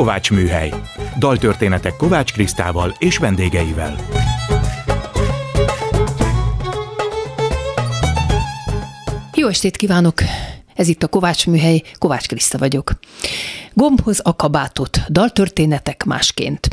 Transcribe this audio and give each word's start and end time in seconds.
Kovács 0.00 0.30
Műhely. 0.30 0.72
Daltörténetek 1.18 1.96
Kovács 1.96 2.32
Krisztával 2.32 2.94
és 2.98 3.18
vendégeivel. 3.18 3.96
Jó 9.34 9.48
estét 9.48 9.76
kívánok! 9.76 10.14
Ez 10.80 10.88
itt 10.88 11.02
a 11.02 11.08
Kovács 11.08 11.46
Műhely, 11.46 11.82
Kovács 11.98 12.26
Kriszta 12.26 12.58
vagyok. 12.58 12.92
Gombhoz 13.72 14.20
a 14.22 14.36
kabátot, 14.36 15.00
daltörténetek 15.08 16.04
másként. 16.04 16.68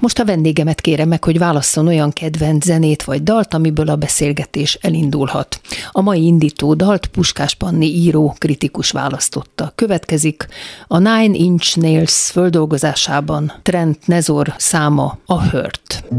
Most 0.00 0.18
a 0.18 0.24
vendégemet 0.24 0.80
kérem 0.80 1.08
meg, 1.08 1.24
hogy 1.24 1.38
válasszon 1.38 1.86
olyan 1.86 2.10
kedvenc 2.10 2.64
zenét 2.64 3.04
vagy 3.04 3.22
dalt, 3.22 3.54
amiből 3.54 3.88
a 3.88 3.96
beszélgetés 3.96 4.74
elindulhat. 4.74 5.60
A 5.92 6.00
mai 6.00 6.24
indító 6.24 6.74
dalt 6.74 7.06
Puskás 7.06 7.54
Panni 7.54 7.86
író 7.86 8.34
kritikus 8.38 8.90
választotta. 8.90 9.72
Következik 9.74 10.46
a 10.86 10.98
Nine 10.98 11.36
Inch 11.36 11.76
Nails 11.76 12.30
földolgozásában 12.30 13.52
Trent 13.62 14.06
Nezor 14.06 14.54
száma 14.56 15.18
a 15.26 15.48
Hurt. 15.48 16.04
I 16.10 16.14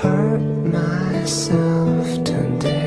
hurt 0.00 0.42
myself 0.72 2.18
today 2.22 2.79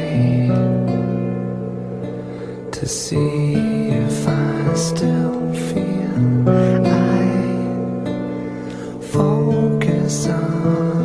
to 2.84 2.90
see 2.90 3.54
if 3.54 4.28
I 4.28 4.74
still 4.74 5.54
feel 5.54 6.50
I 6.86 7.24
focus 9.00 10.28
on 10.28 11.03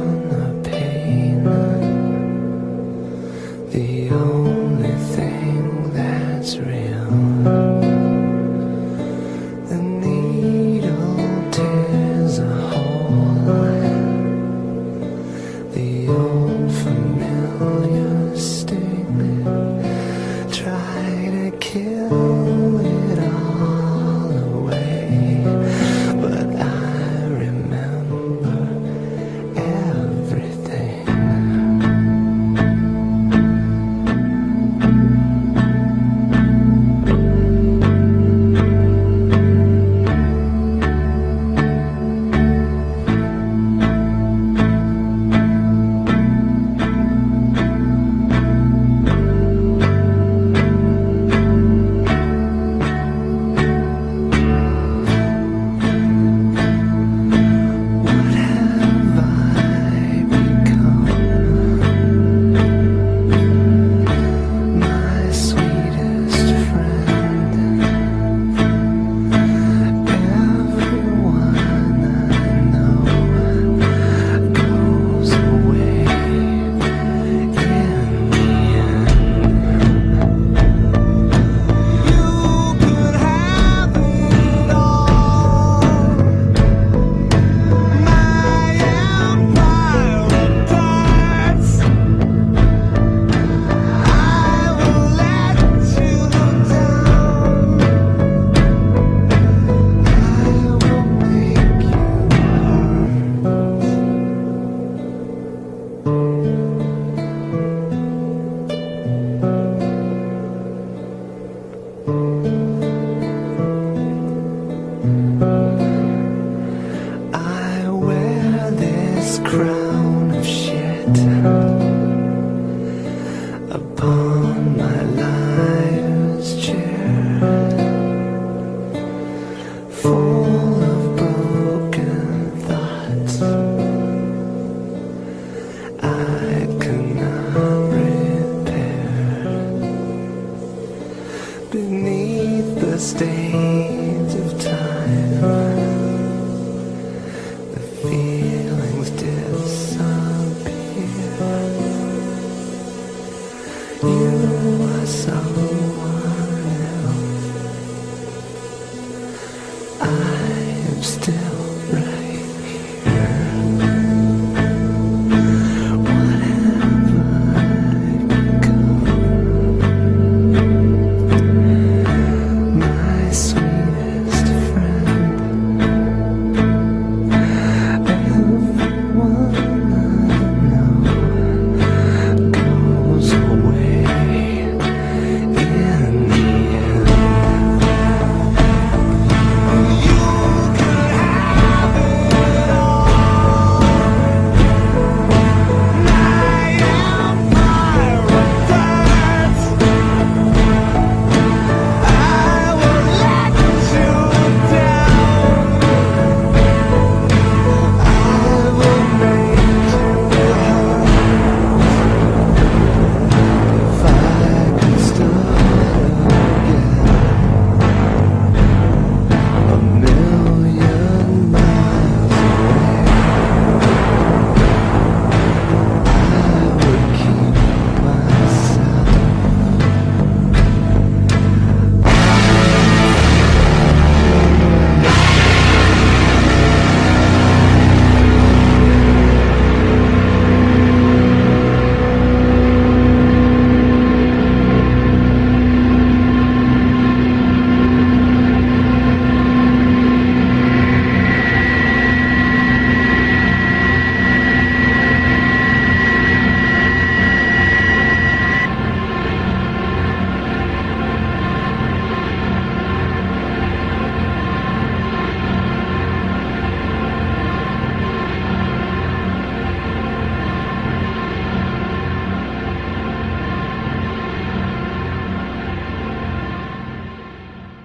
cry. 119.48 119.87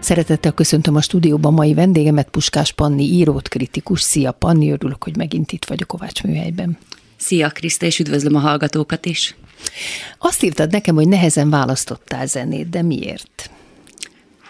Szeretettel 0.03 0.51
köszöntöm 0.51 0.95
a 0.95 1.01
stúdióban 1.01 1.53
mai 1.53 1.73
vendégemet, 1.73 2.29
Puskás 2.29 2.71
Panni, 2.71 3.03
írót, 3.03 3.47
kritikus. 3.47 4.01
Szia 4.01 4.31
Panni, 4.31 4.71
örülök, 4.71 5.03
hogy 5.03 5.17
megint 5.17 5.51
itt 5.51 5.65
vagyok 5.65 5.87
Kovács 5.87 6.23
műhelyben. 6.23 6.77
Szia 7.17 7.49
Kriszta, 7.49 7.85
és 7.85 7.99
üdvözlöm 7.99 8.35
a 8.35 8.39
hallgatókat 8.39 9.05
is. 9.05 9.35
Azt 10.17 10.43
írtad 10.43 10.71
nekem, 10.71 10.95
hogy 10.95 11.07
nehezen 11.07 11.49
választottál 11.49 12.25
zenét, 12.25 12.69
de 12.69 12.81
miért? 12.81 13.42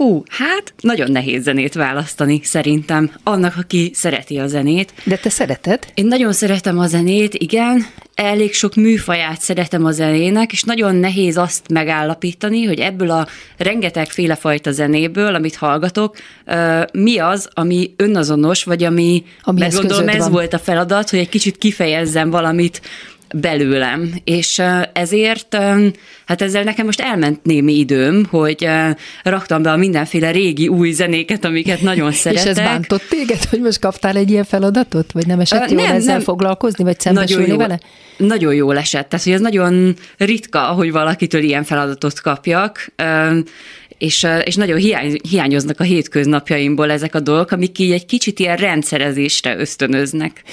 Hú, 0.04 0.24
hát 0.30 0.74
nagyon 0.82 1.12
nehéz 1.12 1.44
zenét 1.44 1.74
választani 1.74 2.40
szerintem, 2.44 3.12
annak, 3.24 3.54
aki 3.58 3.92
szereti 3.94 4.38
a 4.38 4.48
zenét. 4.48 4.94
De 5.04 5.18
te 5.18 5.30
szereted? 5.30 5.88
Én 5.94 6.06
nagyon 6.06 6.34
szeretem 6.34 6.80
a 6.80 6.88
zenét, 6.88 7.34
igen, 7.34 7.86
elég 8.16 8.54
sok 8.54 8.76
műfaját 8.76 9.42
szeretem 9.42 9.86
a 9.86 9.92
zenének, 9.92 10.52
és 10.52 10.64
nagyon 10.64 10.96
nehéz 10.96 11.38
azt 11.38 11.70
megállapítani, 11.70 12.64
hogy 12.64 12.80
ebből 12.80 13.12
a 13.12 13.28
rengeteg 13.58 14.08
fajta 14.40 14.72
zenéből, 14.72 15.36
amit 15.36 15.56
hallgatok, 15.56 16.18
mi 16.94 17.18
az, 17.18 17.50
ami 17.54 17.94
önazonos, 17.98 18.64
vagy 18.64 18.84
ami, 18.84 19.24
ami 19.42 19.60
mert 19.60 19.76
gondolom 19.76 20.08
ez 20.08 20.20
van. 20.20 20.32
volt 20.32 20.54
a 20.54 20.60
feladat, 20.60 21.10
hogy 21.10 21.20
egy 21.20 21.30
kicsit 21.30 21.58
kifejezzem 21.58 22.30
valamit, 22.30 22.82
belőlem, 23.36 24.14
és 24.24 24.62
ezért 24.94 25.58
hát 26.26 26.42
ezzel 26.42 26.64
nekem 26.64 26.86
most 26.86 27.02
elment 27.02 27.44
némi 27.44 27.74
időm, 27.74 28.26
hogy 28.30 28.68
raktam 29.24 29.62
be 29.62 29.72
a 29.72 29.78
mindenféle 29.78 30.32
régi 30.32 30.68
új 30.68 30.92
zenéket, 30.92 31.46
amiket 31.46 31.82
nagyon 31.82 32.12
szeretek. 32.12 32.44
És 32.44 32.50
ez 32.50 32.58
bántott 32.58 33.04
téged, 33.10 33.44
hogy 33.44 33.60
most 33.60 33.80
kaptál 33.80 34.16
egy 34.16 34.30
ilyen 34.30 34.44
feladatot? 34.44 35.12
Vagy 35.12 35.28
nem 35.28 35.40
esett 35.40 35.72
jól 35.72 35.82
nem, 35.82 35.96
ezzel 35.96 36.16
nem. 36.16 36.24
foglalkozni, 36.24 36.84
vagy 36.84 37.00
szembesülni 37.00 37.42
nagyon 37.42 37.58
vele? 37.58 37.80
Nagyon 38.18 38.54
jól 38.54 38.78
esett. 38.78 39.10
Tehát, 39.10 39.26
hogy 39.26 39.34
ez 39.34 39.42
nagyon 39.42 39.96
ritka, 40.18 40.60
hogy 40.60 40.92
valakitől 40.92 41.42
ilyen 41.44 41.64
feladatot 41.64 42.22
kapjak 42.22 42.94
és, 44.04 44.28
és 44.44 44.56
nagyon 44.56 44.78
hiány, 44.78 45.20
hiányoznak 45.30 45.80
a 45.80 45.84
hétköznapjaimból 45.84 46.92
ezek 46.92 47.16
a 47.16 47.20
dolgok, 47.20 47.52
amik 47.52 47.80
így 47.80 47.92
egy 47.92 48.06
kicsit 48.06 48.40
ilyen 48.40 48.58
rendszerezésre 48.58 49.58
ösztönöznek. 49.58 50.44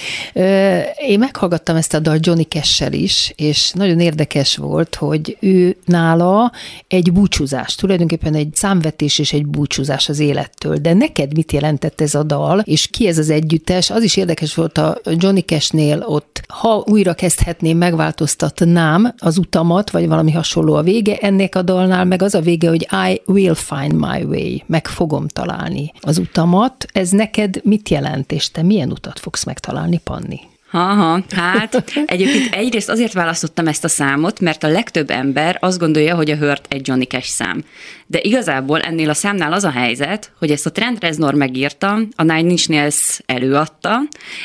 Én 1.07 1.19
meghallgattam 1.19 1.77
ezt 1.77 1.95
a 1.95 1.99
dal 1.99 2.19
Johnny 2.21 2.43
cash 2.43 2.93
is, 2.93 3.33
és 3.37 3.71
nagyon 3.73 4.01
érdekes 4.01 4.57
volt, 4.57 4.95
hogy 4.95 5.37
ő 5.41 5.77
nála 5.85 6.53
egy 6.89 7.13
búcsúzás, 7.13 7.75
tulajdonképpen 7.75 8.35
egy 8.35 8.49
számvetés 8.55 9.19
és 9.19 9.33
egy 9.33 9.47
búcsúzás 9.47 10.09
az 10.09 10.19
élettől. 10.19 10.77
De 10.77 10.93
neked 10.93 11.35
mit 11.35 11.53
jelentett 11.53 12.01
ez 12.01 12.15
a 12.15 12.23
dal, 12.23 12.59
és 12.65 12.87
ki 12.87 13.07
ez 13.07 13.19
az 13.19 13.31
együttes? 13.31 13.91
Az 13.91 14.03
is 14.03 14.17
érdekes 14.17 14.55
volt 14.55 14.79
a 14.79 15.01
Johnny 15.05 15.41
Cashnél 15.41 16.05
ott, 16.07 16.41
ha 16.49 16.85
újra 16.87 17.15
kezdhetném, 17.15 17.77
megváltoztatnám 17.77 19.15
az 19.19 19.39
utamat, 19.39 19.91
vagy 19.91 20.09
valami 20.09 20.33
hasonló 20.33 20.75
a 20.75 20.83
vége, 20.83 21.17
ennek 21.17 21.55
a 21.55 21.63
dalnál 21.63 22.05
meg 22.05 22.23
az 22.23 22.35
a 22.35 22.41
vége, 22.41 22.69
hogy 22.69 22.87
I 23.11 23.21
will 23.27 23.40
find 23.55 23.93
my 23.93 24.23
way, 24.23 24.57
meg 24.67 24.87
fogom 24.87 25.29
találni 25.29 25.93
az 26.01 26.19
utamat. 26.19 26.87
Ez 26.93 27.11
neked 27.11 27.61
mit 27.65 27.89
jelent, 27.89 28.33
és 28.33 28.51
te 28.51 28.63
milyen 28.63 28.91
utat 28.91 29.19
fogsz 29.19 29.45
megtalálni, 29.45 30.01
Panni? 30.05 30.41
Aha, 30.73 31.25
hát 31.31 31.85
egyébként 32.07 32.55
egyrészt 32.55 32.89
azért 32.89 33.13
választottam 33.13 33.67
ezt 33.67 33.85
a 33.85 33.89
számot, 33.89 34.41
mert 34.41 34.65
a 34.65 34.69
legtöbb 34.69 35.11
ember 35.11 35.57
azt 35.61 35.79
gondolja, 35.79 36.15
hogy 36.15 36.31
a 36.31 36.37
Hurt 36.37 36.67
egy 36.69 36.89
Johnny 36.89 37.05
Cash 37.05 37.29
szám. 37.29 37.65
De 38.07 38.19
igazából 38.23 38.81
ennél 38.81 39.09
a 39.09 39.15
számnál 39.15 39.53
az 39.53 39.65
a 39.65 39.71
helyzet, 39.71 40.33
hogy 40.39 40.51
ezt 40.51 40.67
a 40.67 40.73
Trent 40.73 41.01
Reznor 41.01 41.35
megírta, 41.35 42.01
a 42.17 42.23
Nine 42.23 42.51
Inch 42.51 42.69
Nails 42.69 43.21
előadta, 43.27 44.01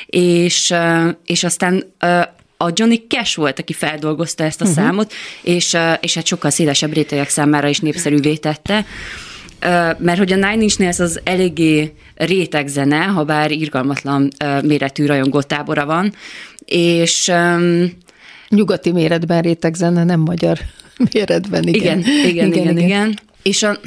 és, 0.05 0.73
és 1.25 1.43
aztán 1.43 1.83
a 2.57 2.71
Johnny 2.73 3.05
Cash 3.07 3.37
volt, 3.37 3.59
aki 3.59 3.73
feldolgozta 3.73 4.43
ezt 4.43 4.61
a 4.61 4.65
uh-huh. 4.65 4.83
számot, 4.83 5.13
és, 5.41 5.77
és 5.99 6.13
hát 6.13 6.25
sokkal 6.25 6.49
szélesebb 6.49 6.93
rétegek 6.93 7.29
számára 7.29 7.67
is 7.67 7.79
népszerűvé 7.79 8.35
tette 8.35 8.85
mert 9.97 10.17
hogy 10.17 10.31
a 10.31 10.35
Nine 10.35 10.61
Inch 10.61 10.79
Nails 10.79 10.99
az 10.99 11.19
eléggé 11.23 11.93
réteg 12.15 12.67
zene, 12.67 12.97
ha 12.97 13.23
bár 13.23 13.51
irgalmatlan 13.51 14.31
méretű 14.63 15.05
rajongó 15.05 15.41
tábora 15.41 15.85
van, 15.85 16.13
és... 16.65 17.31
Nyugati 18.49 18.91
méretben 18.91 19.41
réteg 19.41 19.73
zene, 19.73 20.03
nem 20.03 20.19
magyar 20.19 20.59
méretben, 21.11 21.63
igen. 21.63 21.99
Igen, 21.99 21.99
igen, 21.99 22.27
igen. 22.27 22.47
igen, 22.47 22.77
igen. 22.77 22.77
igen. 22.77 23.19
És 23.41 23.63
a, 23.63 23.77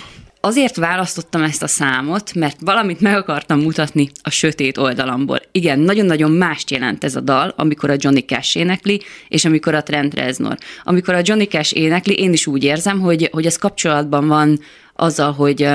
Azért 0.41 0.77
választottam 0.77 1.43
ezt 1.43 1.63
a 1.63 1.67
számot, 1.67 2.35
mert 2.35 2.57
valamit 2.61 3.01
meg 3.01 3.17
akartam 3.17 3.61
mutatni 3.61 4.11
a 4.23 4.31
sötét 4.31 4.79
oldalamból. 4.79 5.41
Igen, 5.53 5.79
nagyon-nagyon 5.79 6.31
mást 6.31 6.71
jelent 6.71 7.05
ez 7.05 7.17
a 7.17 7.21
dal, 7.21 7.53
amikor 7.57 7.91
a 7.91 7.97
Johnny 7.97 8.25
Cash 8.25 8.57
énekli, 8.57 9.01
és 9.29 9.45
amikor 9.45 9.75
a 9.75 9.83
Trent 9.83 10.15
Reznor. 10.15 10.57
Amikor 10.85 11.15
a 11.15 11.21
Johnny 11.23 11.47
Cash 11.47 11.77
énekli, 11.77 12.15
én 12.15 12.33
is 12.33 12.47
úgy 12.47 12.65
érzem, 12.65 13.01
hogy, 13.01 13.29
hogy 13.33 13.47
ez 13.47 13.57
kapcsolatban 13.57 14.27
van 14.27 14.61
azzal, 14.95 15.33
hogy 15.33 15.69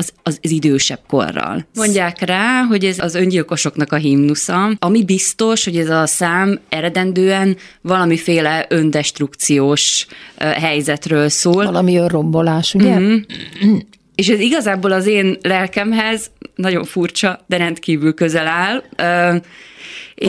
az, 0.00 0.12
az, 0.22 0.38
az 0.42 0.50
idősebb 0.50 1.00
korral. 1.06 1.66
Mondják 1.74 2.20
rá, 2.20 2.62
hogy 2.62 2.84
ez 2.84 2.98
az 2.98 3.14
öngyilkosoknak 3.14 3.92
a 3.92 3.96
himnusza, 3.96 4.70
ami 4.78 5.04
biztos, 5.04 5.64
hogy 5.64 5.76
ez 5.76 5.88
a 5.88 6.06
szám 6.06 6.58
eredendően 6.68 7.56
valamiféle 7.80 8.66
öndestrukciós 8.68 10.06
helyzetről 10.38 11.28
szól. 11.28 11.64
Valami 11.64 11.96
önrombolás, 11.96 12.74
ugye? 12.74 12.98
Mm-hmm. 12.98 13.76
És 14.14 14.28
ez 14.28 14.40
igazából 14.40 14.92
az 14.92 15.06
én 15.06 15.36
lelkemhez 15.42 16.30
nagyon 16.54 16.84
furcsa, 16.84 17.44
de 17.46 17.56
rendkívül 17.56 18.14
közel 18.14 18.46
áll. 18.46 18.82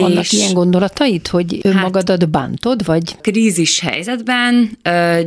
Vannak 0.00 0.22
és 0.22 0.32
ilyen 0.32 0.52
gondolataid, 0.52 1.28
hogy 1.28 1.58
önmagadat 1.62 2.20
hát, 2.20 2.30
bántod, 2.30 2.84
vagy? 2.84 3.16
Krízis 3.20 3.80
helyzetben 3.80 4.78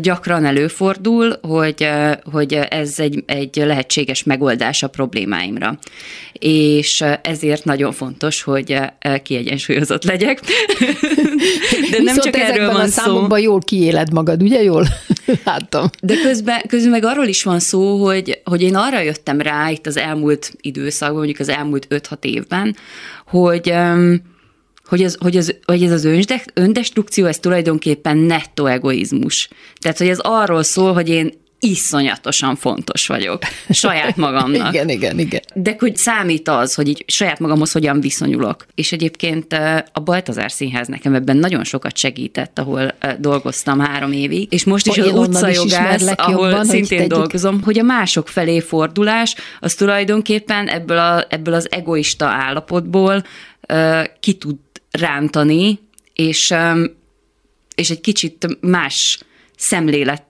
gyakran 0.01 0.45
előfordul, 0.45 1.39
hogy, 1.41 1.87
hogy 2.31 2.53
ez 2.53 2.99
egy, 2.99 3.23
egy 3.25 3.55
lehetséges 3.55 4.23
megoldás 4.23 4.83
a 4.83 4.87
problémáimra. 4.87 5.77
És 6.39 7.03
ezért 7.21 7.65
nagyon 7.65 7.91
fontos, 7.91 8.41
hogy 8.41 8.77
kiegyensúlyozott 9.23 10.03
legyek. 10.03 10.39
De 11.91 12.01
nem 12.01 12.17
csak 12.17 12.35
erről 12.37 12.71
van 12.71 12.81
a 12.81 12.87
számokban 12.87 13.39
jól 13.39 13.59
kiéled 13.59 14.13
magad, 14.13 14.41
ugye 14.41 14.63
jól? 14.63 14.87
Láttam. 15.45 15.89
De 16.01 16.13
közben, 16.23 16.61
közben 16.67 16.91
meg 16.91 17.03
arról 17.03 17.27
is 17.27 17.43
van 17.43 17.59
szó, 17.59 18.03
hogy, 18.05 18.41
hogy 18.43 18.61
én 18.61 18.75
arra 18.75 18.99
jöttem 18.99 19.41
rá 19.41 19.69
itt 19.69 19.87
az 19.87 19.97
elmúlt 19.97 20.53
időszakban, 20.61 21.17
mondjuk 21.17 21.39
az 21.39 21.49
elmúlt 21.49 21.87
5-6 21.89 22.23
évben, 22.23 22.75
hogy 23.25 23.73
hogy, 24.85 25.03
az, 25.03 25.17
hogy, 25.19 25.37
az, 25.37 25.55
hogy 25.65 25.83
ez 25.83 25.91
az 25.91 26.07
öndestrukció, 26.53 27.25
ez 27.25 27.39
tulajdonképpen 27.39 28.17
nettó 28.17 28.65
egoizmus. 28.65 29.49
Tehát, 29.79 29.97
hogy 29.97 30.07
ez 30.07 30.19
arról 30.19 30.63
szól, 30.63 30.93
hogy 30.93 31.09
én 31.09 31.33
iszonyatosan 31.59 32.55
fontos 32.55 33.07
vagyok 33.07 33.41
saját 33.69 34.15
magamnak. 34.15 34.67
igen, 34.73 34.89
igen, 34.89 35.19
igen. 35.19 35.41
De 35.53 35.75
hogy 35.79 35.97
számít 35.97 36.49
az, 36.49 36.73
hogy 36.73 36.87
így 36.87 37.03
saját 37.07 37.39
magamhoz 37.39 37.71
hogyan 37.71 38.01
viszonyulok. 38.01 38.65
És 38.75 38.91
egyébként 38.91 39.53
a 39.93 39.99
Baltazár 39.99 40.51
Színház 40.51 40.87
nekem 40.87 41.13
ebben 41.13 41.37
nagyon 41.37 41.63
sokat 41.63 41.97
segített, 41.97 42.59
ahol 42.59 42.93
dolgoztam 43.19 43.79
három 43.79 44.11
évig, 44.11 44.53
és 44.53 44.63
most 44.63 44.87
is 44.87 44.97
az 44.97 45.11
utcajogász, 45.11 46.11
ahol 46.15 46.47
jobban, 46.47 46.65
szintén 46.65 46.99
hogy 46.99 47.07
dolgozom, 47.07 47.61
hogy 47.61 47.79
a 47.79 47.83
mások 47.83 48.27
felé 48.27 48.59
fordulás, 48.59 49.35
az 49.59 49.73
tulajdonképpen 49.73 50.67
ebből, 50.67 50.97
a, 50.97 51.25
ebből 51.29 51.53
az 51.53 51.71
egoista 51.71 52.25
állapotból 52.25 53.23
ki 54.19 54.33
tud 54.33 54.55
rántani, 54.95 55.79
és, 56.13 56.53
és 57.75 57.89
egy 57.89 58.01
kicsit 58.01 58.57
más 58.61 59.19
szemlélet 59.57 60.23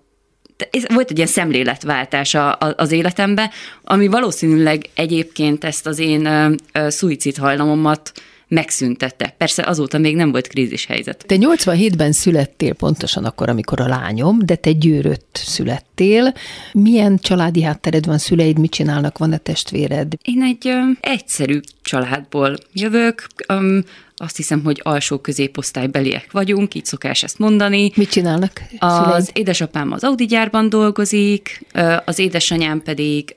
volt 0.88 1.10
egy 1.10 1.18
ilyen 1.18 1.30
szemléletváltás 1.30 2.38
az 2.76 2.92
életembe, 2.92 3.52
ami 3.84 4.08
valószínűleg 4.08 4.90
egyébként 4.94 5.64
ezt 5.64 5.88
az 5.88 6.00
én 6.00 6.56
szuicid 6.88 7.38
hajlamomat 7.38 8.12
megszüntette. 8.48 9.36
Persze 9.38 9.64
azóta 9.66 9.98
még 9.98 10.16
nem 10.16 10.32
volt 10.32 10.48
krízis 10.48 10.86
helyzet. 10.86 11.24
Te 11.28 11.36
87-ben 11.40 12.12
születtél 12.12 12.74
pontosan 12.74 13.26
akkor, 13.26 13.50
amikor 13.50 13.80
a 13.80 13.88
lányom, 13.88 14.40
de 14.46 14.56
te 14.56 14.72
győrött 14.72 15.42
születtél. 15.46 16.34
Milyen 16.74 17.18
családi 17.18 17.64
háttered 17.64 18.06
van, 18.06 18.18
szüleid 18.18 18.60
mit 18.60 18.72
csinálnak, 18.72 19.18
van-e 19.18 19.38
testvéred? 19.38 20.14
Én 20.24 20.42
egy 20.42 20.68
ö, 20.68 20.80
egyszerű 21.00 21.60
családból 21.82 22.56
jövök. 22.74 23.28
Um, 23.54 23.84
azt 24.18 24.36
hiszem, 24.36 24.64
hogy 24.64 24.80
alsó 24.84 25.20
középosztálybeliek 25.20 26.32
vagyunk, 26.32 26.76
így 26.76 26.86
szokás 26.86 27.24
ezt 27.24 27.40
mondani. 27.40 27.92
Mit 27.96 28.10
csinálnak? 28.10 28.62
Szüleid? 28.80 29.14
Az 29.14 29.30
édesapám 29.34 29.92
az 29.92 30.04
Audi 30.04 30.26
gyárban 30.26 30.70
dolgozik, 30.70 31.66
az 32.06 32.20
édesanyám 32.20 32.82
pedig 32.82 33.36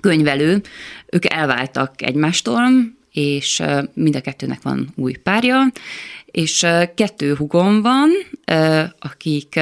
könyvelő. 0.00 0.62
Ők 1.06 1.32
elváltak 1.32 2.02
egymástól, 2.02 2.60
és 3.12 3.62
mind 3.94 4.16
a 4.16 4.20
kettőnek 4.20 4.62
van 4.62 4.88
új 4.96 5.12
párja, 5.12 5.72
és 6.26 6.66
kettő 6.94 7.34
hugom 7.34 7.82
van, 7.82 8.10
akik 8.98 9.60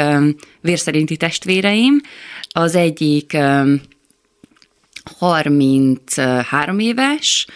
vérszerinti 0.61 1.17
testvéreim. 1.17 2.01
Az 2.49 2.75
egyik 2.75 3.37
33 5.19 6.79
éves, 6.79 7.47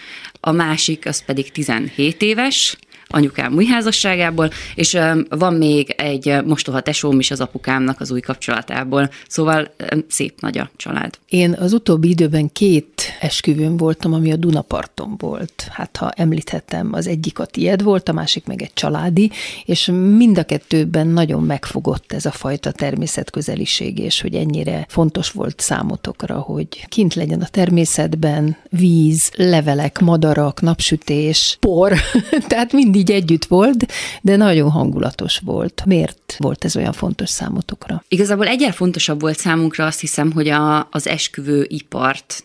a 0.41 0.51
másik 0.53 1.07
az 1.07 1.25
pedig 1.25 1.53
17 1.53 2.23
éves, 2.23 2.77
anyukám 3.11 3.55
új 3.55 3.65
házasságából, 3.65 4.51
és 4.75 4.99
van 5.29 5.55
még 5.55 5.95
egy 5.97 6.45
mostoha 6.45 6.81
tesóm 6.81 7.19
is 7.19 7.31
az 7.31 7.41
apukámnak 7.41 8.01
az 8.01 8.11
új 8.11 8.21
kapcsolatából, 8.21 9.11
szóval 9.29 9.71
szép 10.09 10.41
nagy 10.41 10.59
a 10.59 10.71
család. 10.77 11.19
Én 11.29 11.53
az 11.53 11.73
utóbbi 11.73 12.09
időben 12.09 12.53
két 12.53 13.03
esküvőn 13.21 13.77
voltam, 13.77 14.13
ami 14.13 14.33
a 14.33 14.37
Dunaparton 14.37 15.15
volt. 15.19 15.69
Hát 15.71 15.97
ha 15.97 16.11
említhetem, 16.11 16.89
az 16.93 17.07
egyik 17.07 17.39
a 17.39 17.45
tied 17.45 17.83
volt, 17.83 18.09
a 18.09 18.13
másik 18.13 18.47
meg 18.47 18.63
egy 18.63 18.73
családi, 18.73 19.31
és 19.65 19.87
mind 20.17 20.39
a 20.39 20.45
kettőben 20.45 21.07
nagyon 21.07 21.43
megfogott 21.43 22.13
ez 22.13 22.27
a 22.27 22.31
fajta 22.31 22.73
természetközeliség, 22.73 23.99
és 23.99 24.21
hogy 24.21 24.35
ennyire 24.35 24.87
fontos 24.89 25.31
volt 25.31 25.61
számotokra, 25.61 26.39
hogy 26.39 26.87
kint 26.89 27.15
legyen 27.15 27.41
a 27.41 27.49
természetben 27.49 28.57
víz, 28.69 29.31
levelek, 29.37 29.99
madarak, 29.99 30.61
napsütés, 30.61 31.57
por, 31.61 31.93
tehát 32.49 32.73
mindig 32.73 33.00
együtt 33.09 33.45
volt, 33.45 33.87
de 34.23 34.37
nagyon 34.37 34.71
hangulatos 34.71 35.39
volt. 35.45 35.83
Miért 35.87 36.37
volt 36.39 36.65
ez 36.65 36.77
olyan 36.77 36.93
fontos 36.93 37.29
számotokra? 37.29 38.05
Igazából 38.09 38.47
egyel 38.47 38.73
fontosabb 38.73 39.21
volt 39.21 39.39
számunkra 39.39 39.87
azt 39.87 40.01
hiszem, 40.01 40.33
hogy 40.33 40.49
a, 40.49 40.89
az 40.91 41.07
esküvő 41.07 41.67
ipart 41.69 42.45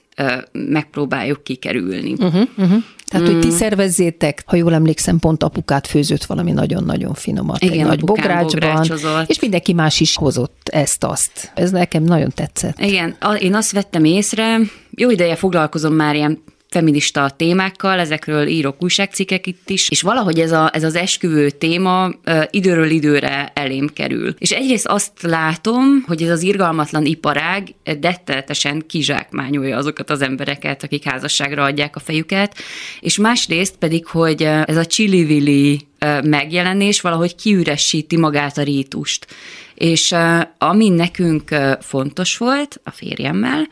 megpróbáljuk 0.52 1.44
kikerülni. 1.44 2.12
Uh-huh, 2.12 2.48
uh-huh. 2.58 2.84
Tehát, 3.06 3.28
mm. 3.28 3.32
hogy 3.32 3.40
ti 3.40 3.48
mm. 3.48 3.58
szervezzétek, 3.58 4.44
ha 4.46 4.56
jól 4.56 4.74
emlékszem, 4.74 5.20
pont 5.20 5.44
apukát 5.44 5.88
főzött 5.88 6.26
valami 6.26 6.52
nagyon-nagyon 6.52 7.14
finomat. 7.14 7.64
Igen, 7.64 7.80
egy 7.80 7.86
nagy 7.86 8.00
bográcsban, 8.00 8.86
és 9.26 9.40
mindenki 9.40 9.74
más 9.74 10.00
is 10.00 10.16
hozott 10.16 10.70
ezt-azt. 10.72 11.52
Ez 11.56 11.72
nekem 11.72 12.04
nagyon 12.04 12.32
tetszett. 12.36 12.80
Igen, 12.80 13.16
én 13.40 13.56
azt 13.56 13.72
vettem 13.72 14.04
észre, 14.04 14.60
jó 14.92 15.10
ideje 15.10 15.36
foglalkozom 15.36 15.94
már 15.94 16.16
ilyen 16.16 16.42
feminista 16.76 17.30
témákkal, 17.30 18.00
ezekről 18.00 18.48
írok 18.48 18.84
újságcikkek 18.84 19.48
itt 19.48 19.70
is, 19.70 19.90
és 19.90 20.02
valahogy 20.02 20.40
ez, 20.40 20.52
a, 20.52 20.70
ez 20.74 20.84
az 20.84 20.96
esküvő 20.96 21.50
téma 21.50 22.12
időről 22.50 22.90
időre 22.90 23.52
elém 23.54 23.88
kerül. 23.94 24.36
És 24.38 24.52
egyrészt 24.52 24.88
azt 24.88 25.22
látom, 25.22 26.04
hogy 26.08 26.24
ez 26.24 26.30
az 26.30 26.42
irgalmatlan 26.42 27.06
iparág 27.06 27.74
detteltesen 28.00 28.84
kizsákmányolja 28.88 29.78
azokat 29.78 30.10
az 30.10 30.22
embereket, 30.22 30.84
akik 30.84 31.04
házasságra 31.04 31.64
adják 31.64 31.96
a 31.96 32.00
fejüket, 32.00 32.58
és 33.00 33.18
másrészt 33.18 33.76
pedig, 33.78 34.06
hogy 34.06 34.42
ez 34.42 34.78
a 34.78 34.86
csili 34.86 35.88
megjelenés 36.24 37.02
valahogy 37.02 37.36
kiüresíti 37.36 38.18
magát 38.18 38.58
a 38.58 38.64
rítust. 38.64 39.28
És 39.76 40.16
ami 40.58 40.90
nekünk 40.90 41.56
fontos 41.80 42.38
volt 42.38 42.82
a 42.84 42.92
férjemmel, 42.92 43.68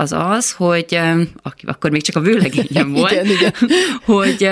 az 0.00 0.12
az, 0.12 0.52
hogy 0.52 0.98
aki 1.42 1.66
akkor 1.66 1.90
még 1.90 2.02
csak 2.02 2.16
a 2.16 2.20
vőlegényem 2.20 2.92
volt, 2.98 3.12
igen, 3.12 3.26
igen. 3.26 3.52
hogy 4.04 4.50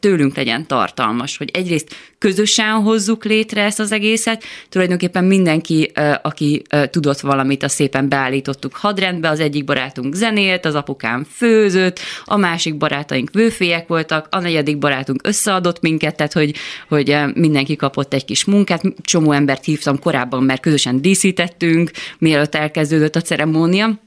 tőlünk 0.00 0.36
legyen 0.36 0.66
tartalmas, 0.66 1.36
hogy 1.36 1.50
egyrészt 1.52 1.94
közösen 2.18 2.72
hozzuk 2.72 3.24
létre 3.24 3.62
ezt 3.64 3.80
az 3.80 3.92
egészet, 3.92 4.44
tulajdonképpen 4.68 5.24
mindenki, 5.24 5.92
aki 6.22 6.62
tudott 6.90 7.20
valamit, 7.20 7.62
a 7.62 7.68
szépen 7.68 8.08
beállítottuk 8.08 8.76
hadrendbe, 8.76 9.28
az 9.28 9.40
egyik 9.40 9.64
barátunk 9.64 10.14
zenélt, 10.14 10.64
az 10.64 10.74
apukám 10.74 11.26
főzött, 11.30 12.00
a 12.24 12.36
másik 12.36 12.76
barátaink 12.76 13.30
vőfélyek 13.32 13.88
voltak, 13.88 14.26
a 14.30 14.40
negyedik 14.40 14.78
barátunk 14.78 15.26
összeadott 15.26 15.80
minket, 15.80 16.16
tehát 16.16 16.32
hogy, 16.32 16.54
hogy 16.88 17.16
mindenki 17.34 17.76
kapott 17.76 18.14
egy 18.14 18.24
kis 18.24 18.44
munkát, 18.44 18.82
csomó 19.02 19.32
embert 19.32 19.64
hívtam 19.64 19.98
korábban, 19.98 20.42
mert 20.42 20.60
közösen 20.60 21.02
díszítettünk, 21.02 21.90
mielőtt 22.18 22.54
elkezdődött 22.54 23.16
a 23.16 23.20
ceremónia, 23.20 24.00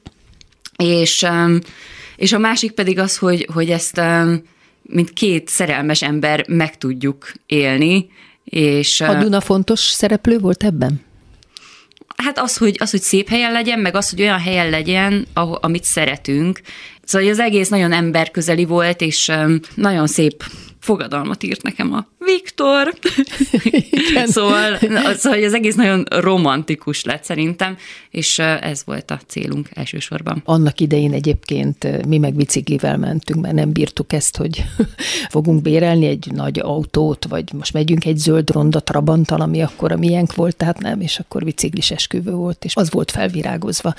és, 0.76 1.26
és 2.16 2.32
a 2.32 2.38
másik 2.38 2.72
pedig 2.72 2.98
az, 2.98 3.16
hogy, 3.16 3.48
hogy 3.52 3.70
ezt 3.70 4.00
mint 4.82 5.12
két 5.12 5.48
szerelmes 5.48 6.02
ember 6.02 6.44
meg 6.48 6.78
tudjuk 6.78 7.32
élni. 7.46 8.08
És, 8.44 9.00
a 9.00 9.14
Duna 9.14 9.40
fontos 9.40 9.80
szereplő 9.80 10.38
volt 10.38 10.64
ebben? 10.64 11.04
Hát 12.16 12.38
az 12.38 12.56
hogy, 12.56 12.76
az, 12.78 12.90
hogy 12.90 13.00
szép 13.00 13.28
helyen 13.28 13.52
legyen, 13.52 13.78
meg 13.78 13.96
az, 13.96 14.10
hogy 14.10 14.20
olyan 14.20 14.38
helyen 14.38 14.70
legyen, 14.70 15.26
ahol, 15.32 15.58
amit 15.62 15.84
szeretünk. 15.84 16.60
Szóval 17.04 17.28
az 17.28 17.38
egész 17.38 17.68
nagyon 17.68 17.92
emberközeli 17.92 18.64
volt, 18.64 19.00
és 19.00 19.32
nagyon 19.74 20.06
szép 20.06 20.44
fogadalmat 20.86 21.42
írt 21.42 21.62
nekem 21.62 21.92
a 21.92 22.06
Viktor. 22.18 22.94
szóval, 24.26 24.78
szóval 25.14 25.44
az 25.44 25.54
egész 25.54 25.74
nagyon 25.74 26.04
romantikus 26.08 27.04
lett 27.04 27.24
szerintem, 27.24 27.76
és 28.10 28.38
ez 28.38 28.82
volt 28.84 29.10
a 29.10 29.20
célunk 29.26 29.68
elsősorban. 29.74 30.42
Annak 30.44 30.80
idején 30.80 31.12
egyébként 31.12 32.06
mi 32.06 32.18
meg 32.18 32.34
biciklivel 32.34 32.96
mentünk, 32.96 33.40
mert 33.40 33.54
nem 33.54 33.72
bírtuk 33.72 34.12
ezt, 34.12 34.36
hogy 34.36 34.64
fogunk 35.34 35.62
bérelni 35.62 36.06
egy 36.06 36.28
nagy 36.32 36.58
autót, 36.58 37.26
vagy 37.28 37.52
most 37.52 37.72
megyünk 37.72 38.04
egy 38.04 38.16
zöld 38.16 38.50
ronda 38.50 38.80
Trabanttal, 38.80 39.40
ami 39.40 39.62
akkor 39.62 39.92
a 39.92 39.96
miénk 39.96 40.34
volt, 40.34 40.56
tehát 40.56 40.80
nem, 40.80 41.00
és 41.00 41.18
akkor 41.18 41.44
biciklis 41.44 41.90
esküvő 41.90 42.32
volt, 42.32 42.64
és 42.64 42.76
az 42.76 42.90
volt 42.90 43.10
felvirágozva. 43.10 43.94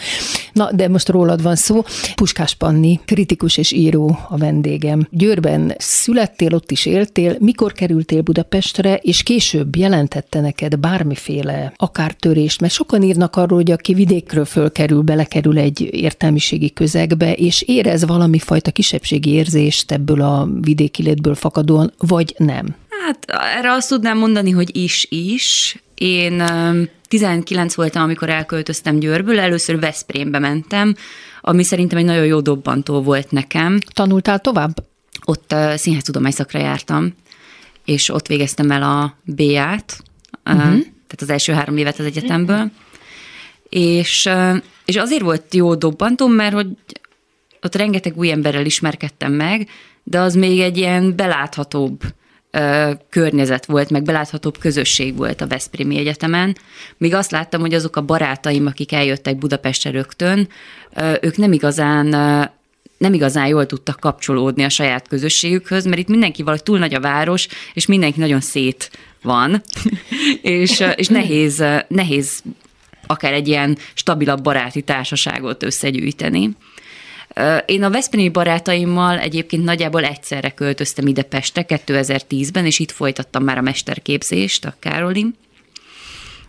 Na, 0.54 0.72
de 0.72 0.88
most 0.88 1.10
rólad 1.10 1.42
van 1.42 1.56
szó. 1.56 1.84
Puskás 2.16 2.56
Panni, 2.56 3.00
kritikus 3.06 3.58
és 3.58 3.72
író 3.72 4.20
a 4.30 4.38
vendégem. 4.38 5.08
Győrben 5.12 5.76
születtél, 5.78 6.54
ott 6.54 6.72
is 6.72 6.77
éltél. 6.86 7.36
Mikor 7.40 7.72
kerültél 7.72 8.22
Budapestre, 8.22 8.96
és 8.96 9.24
később 9.24 9.76
jelentette 9.76 10.40
neked 10.40 10.76
bármiféle 10.76 11.74
akár 11.76 12.14
törést, 12.14 12.62
mert 12.62 12.74
sokan 12.74 13.02
írnak 13.02 13.36
arról, 13.36 13.58
hogy 13.58 13.72
aki 13.72 13.94
vidékről 13.94 14.46
fölkerül, 14.46 15.02
belekerül 15.02 15.58
egy 15.58 15.88
értelmiségi 15.92 16.74
közegbe, 16.74 17.34
és 17.34 17.62
érez 17.62 18.06
valami 18.06 18.40
fajta 18.40 18.72
kisebbségi 18.72 19.30
érzést 19.30 19.92
ebből 19.92 20.22
a 20.22 20.48
vidéki 20.62 21.04
létből 21.04 21.36
fakadóan, 21.36 21.94
vagy 21.98 22.36
nem? 22.38 22.76
Hát 23.06 23.26
erre 23.58 23.72
azt 23.72 23.90
tudnám 23.90 24.18
mondani, 24.18 24.52
hogy 24.52 24.76
is-is. 24.76 25.78
Én 25.96 26.44
19 27.08 27.76
voltam, 27.76 28.04
amikor 28.04 28.30
elköltöztem 28.30 29.00
Győrből, 29.00 29.40
először 29.40 29.80
Veszprémbe 29.80 30.40
mentem, 30.40 30.96
ami 31.42 31.64
szerintem 31.64 31.98
egy 31.98 32.06
nagyon 32.06 32.26
jó 32.26 32.40
dobbantó 32.40 33.02
volt 33.02 33.32
nekem. 33.32 33.80
Tanultál 33.94 34.40
tovább? 34.40 34.84
Ott 35.30 35.56
színháztudomány 35.76 36.32
szakra 36.32 36.60
jártam, 36.60 37.14
és 37.86 38.10
ott 38.10 38.28
végeztem 38.28 38.72
el 38.72 38.84
a 38.84 39.18
B-ját, 39.24 40.02
uh-huh. 40.46 40.64
tehát 40.64 41.18
az 41.18 41.30
első 41.30 41.54
három 41.54 41.78
évet 41.78 42.00
az 42.00 42.06
egyetemből, 42.06 42.72
és, 43.70 44.30
és 44.86 44.96
azért 44.96 45.22
volt 45.22 45.54
jó 45.54 45.76
dobbantóm, 45.76 46.32
mert 46.32 46.54
hogy 46.54 46.68
ott 47.62 47.76
rengeteg 47.76 48.18
új 48.18 48.32
emberrel 48.32 48.66
ismerkedtem 48.66 49.32
meg, 49.32 49.70
de 50.04 50.20
az 50.20 50.36
még 50.36 50.60
egy 50.60 50.78
ilyen 50.78 51.16
beláthatóbb 51.16 52.02
ö, 52.52 52.92
környezet 53.10 53.66
volt, 53.66 53.90
meg 53.90 54.04
beláthatóbb 54.04 54.58
közösség 54.58 55.16
volt 55.16 55.42
a 55.42 55.48
Veszprémi 55.48 55.98
Egyetemen. 55.98 56.58
Míg 56.98 57.14
azt 57.14 57.32
láttam, 57.32 57.62
hogy 57.62 57.74
azok 57.74 57.96
a 57.96 58.06
barátaim, 58.06 58.66
akik 58.66 58.92
eljöttek 58.92 59.38
Budapestre 59.38 59.92
rögtön, 59.92 60.48
ö, 60.94 61.14
ők 61.22 61.38
nem 61.38 61.54
igazán 61.54 62.14
nem 62.98 63.14
igazán 63.14 63.48
jól 63.48 63.66
tudtak 63.66 64.00
kapcsolódni 64.00 64.64
a 64.64 64.70
saját 64.70 65.08
közösségükhöz, 65.08 65.86
mert 65.86 65.98
itt 65.98 66.08
mindenki 66.08 66.42
valahogy 66.42 66.64
túl 66.64 66.80
nagy 66.80 66.94
a 66.94 67.00
város, 67.00 67.48
és 67.74 67.86
mindenki 67.86 68.20
nagyon 68.20 68.42
szét 68.42 68.92
van, 69.22 69.62
és, 70.42 70.84
és 70.96 71.08
nehéz, 71.08 71.64
nehéz 71.88 72.44
akár 73.08 73.34
egy 73.34 73.48
ilyen 73.48 73.78
stabilabb 73.94 74.42
baráti 74.42 74.82
társaságot 74.82 75.64
összegyűjteni. 75.64 76.50
Én 77.66 77.84
a 77.84 77.90
Veszprémi 77.90 78.30
barátaimmal 78.30 79.20
egyébként 79.20 79.64
nagyjából 79.64 80.04
egyszerre 80.04 80.50
költöztem 80.50 81.08
ide 81.08 81.22
Pestre 81.22 81.66
2010-ben, 81.68 82.66
és 82.66 82.80
itt 82.80 82.92
folytattam 82.92 83.44
már 83.44 83.58
a 83.58 83.62
mesterképzést 83.62 84.66
a 84.66 84.76
Károlin. 84.80 85.36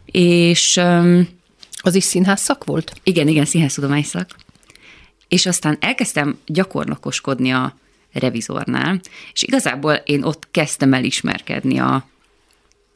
És... 0.04 0.80
Az 1.80 1.94
is 1.94 2.04
színház 2.04 2.40
szak 2.40 2.64
volt? 2.64 2.92
Igen, 3.02 3.28
igen, 3.28 3.44
színház 3.44 3.72
szak 3.72 4.36
és 5.28 5.46
aztán 5.46 5.76
elkezdtem 5.80 6.38
gyakornokoskodni 6.46 7.50
a 7.50 7.74
revizornál, 8.12 9.00
és 9.32 9.42
igazából 9.42 9.92
én 9.92 10.22
ott 10.22 10.48
kezdtem 10.50 10.92
el 10.92 11.04
ismerkedni 11.04 11.78
a 11.78 12.06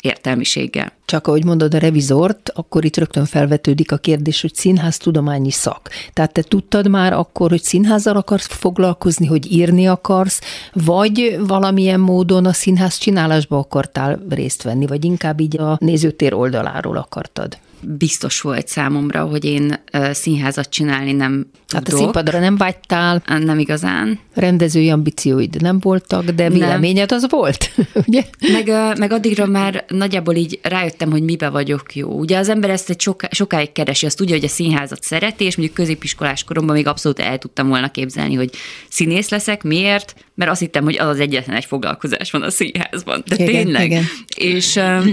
értelmiséggel. 0.03 0.93
Csak 1.05 1.27
ahogy 1.27 1.45
mondod 1.45 1.75
a 1.75 1.79
revizort, 1.79 2.51
akkor 2.55 2.85
itt 2.85 2.97
rögtön 2.97 3.25
felvetődik 3.25 3.93
a 3.93 3.97
kérdés, 3.97 4.41
hogy 4.41 4.55
színház 4.55 4.97
tudományi 4.97 5.51
szak. 5.51 5.89
Tehát 6.12 6.33
te 6.33 6.43
tudtad 6.43 6.89
már 6.89 7.12
akkor, 7.12 7.51
hogy 7.51 7.62
színházzal 7.62 8.17
akarsz 8.17 8.47
foglalkozni, 8.47 9.27
hogy 9.27 9.53
írni 9.53 9.89
akarsz, 9.89 10.41
vagy 10.73 11.39
valamilyen 11.47 12.01
módon 12.01 12.47
a 12.47 12.53
színház 12.53 12.97
csinálásba 12.97 13.59
akartál 13.59 14.23
részt 14.29 14.62
venni, 14.62 14.87
vagy 14.87 15.05
inkább 15.05 15.41
így 15.41 15.61
a 15.61 15.77
nézőtér 15.81 16.35
oldaláról 16.35 16.97
akartad? 16.97 17.59
Biztos 17.83 18.41
volt 18.41 18.69
számomra, 18.69 19.25
hogy 19.25 19.45
én 19.45 19.83
színházat 20.12 20.69
csinálni 20.69 21.12
nem 21.12 21.33
tudok. 21.33 21.87
Hát 21.87 21.89
a 21.89 21.97
színpadra 21.97 22.39
nem 22.39 22.57
vágytál. 22.57 23.23
Nem 23.27 23.59
igazán. 23.59 24.19
Rendezői 24.35 24.91
ambícióid 24.91 25.61
nem 25.61 25.79
voltak, 25.81 26.25
de 26.25 26.51
véleményed 26.51 27.12
az 27.12 27.27
volt, 27.29 27.71
ugye? 28.07 28.25
Meg, 28.53 28.97
meg 28.99 29.12
addigra 29.12 29.47
már 29.47 29.85
nagyjából 29.89 30.35
így 30.35 30.59
rájöttem, 30.62 31.11
hogy 31.11 31.23
mibe 31.23 31.49
vagyok 31.49 31.95
jó. 31.95 32.09
Ugye 32.09 32.39
az 32.39 32.49
ember 32.49 32.71
ezt 32.71 32.91
egy 32.91 33.01
soká, 33.01 33.29
sokáig 33.31 33.73
keresi, 33.73 34.07
azt 34.07 34.17
tudja, 34.17 34.35
hogy 34.35 34.45
a 34.45 34.49
színházat 34.49 35.03
szereti, 35.03 35.45
és 35.45 35.57
mondjuk 35.57 35.79
középiskolás 35.79 36.45
koromban 36.45 36.75
még 36.75 36.87
abszolút 36.87 37.19
el 37.19 37.39
tudtam 37.39 37.69
volna 37.69 37.91
képzelni, 37.91 38.35
hogy 38.35 38.51
színész 38.89 39.29
leszek. 39.29 39.62
Miért? 39.62 40.15
Mert 40.35 40.51
azt 40.51 40.61
hittem, 40.61 40.85
hogy 40.85 40.99
az 40.99 41.07
az 41.07 41.21
egyetlen 41.21 41.57
egy 41.57 41.65
foglalkozás 41.65 42.31
van 42.31 42.43
a 42.43 42.51
színházban. 42.51 43.23
De 43.27 43.35
igen, 43.35 43.47
tényleg. 43.47 43.85
Igen. 43.85 44.05
És, 44.37 44.77
Jártál 44.77 45.07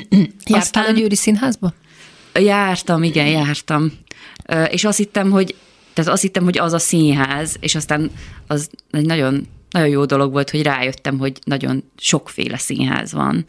aztán... 0.49 0.85
a 0.85 0.91
Győri 0.91 1.15
Színházba? 1.15 1.73
Jártam, 2.39 3.03
igen, 3.03 3.27
jártam. 3.27 3.91
És 4.69 4.83
azt 4.83 4.97
hittem, 4.97 5.31
hogy 5.31 5.55
tehát 5.93 6.11
azt 6.11 6.21
hittem, 6.21 6.43
hogy 6.43 6.57
az 6.57 6.73
a 6.73 6.79
színház, 6.79 7.55
és 7.59 7.75
aztán 7.75 8.11
az 8.47 8.69
egy 8.91 9.05
nagyon, 9.05 9.47
nagyon 9.69 9.89
jó 9.89 10.05
dolog 10.05 10.31
volt, 10.31 10.49
hogy 10.49 10.61
rájöttem, 10.61 11.17
hogy 11.17 11.39
nagyon 11.43 11.83
sokféle 11.97 12.57
színház 12.57 13.13
van, 13.13 13.43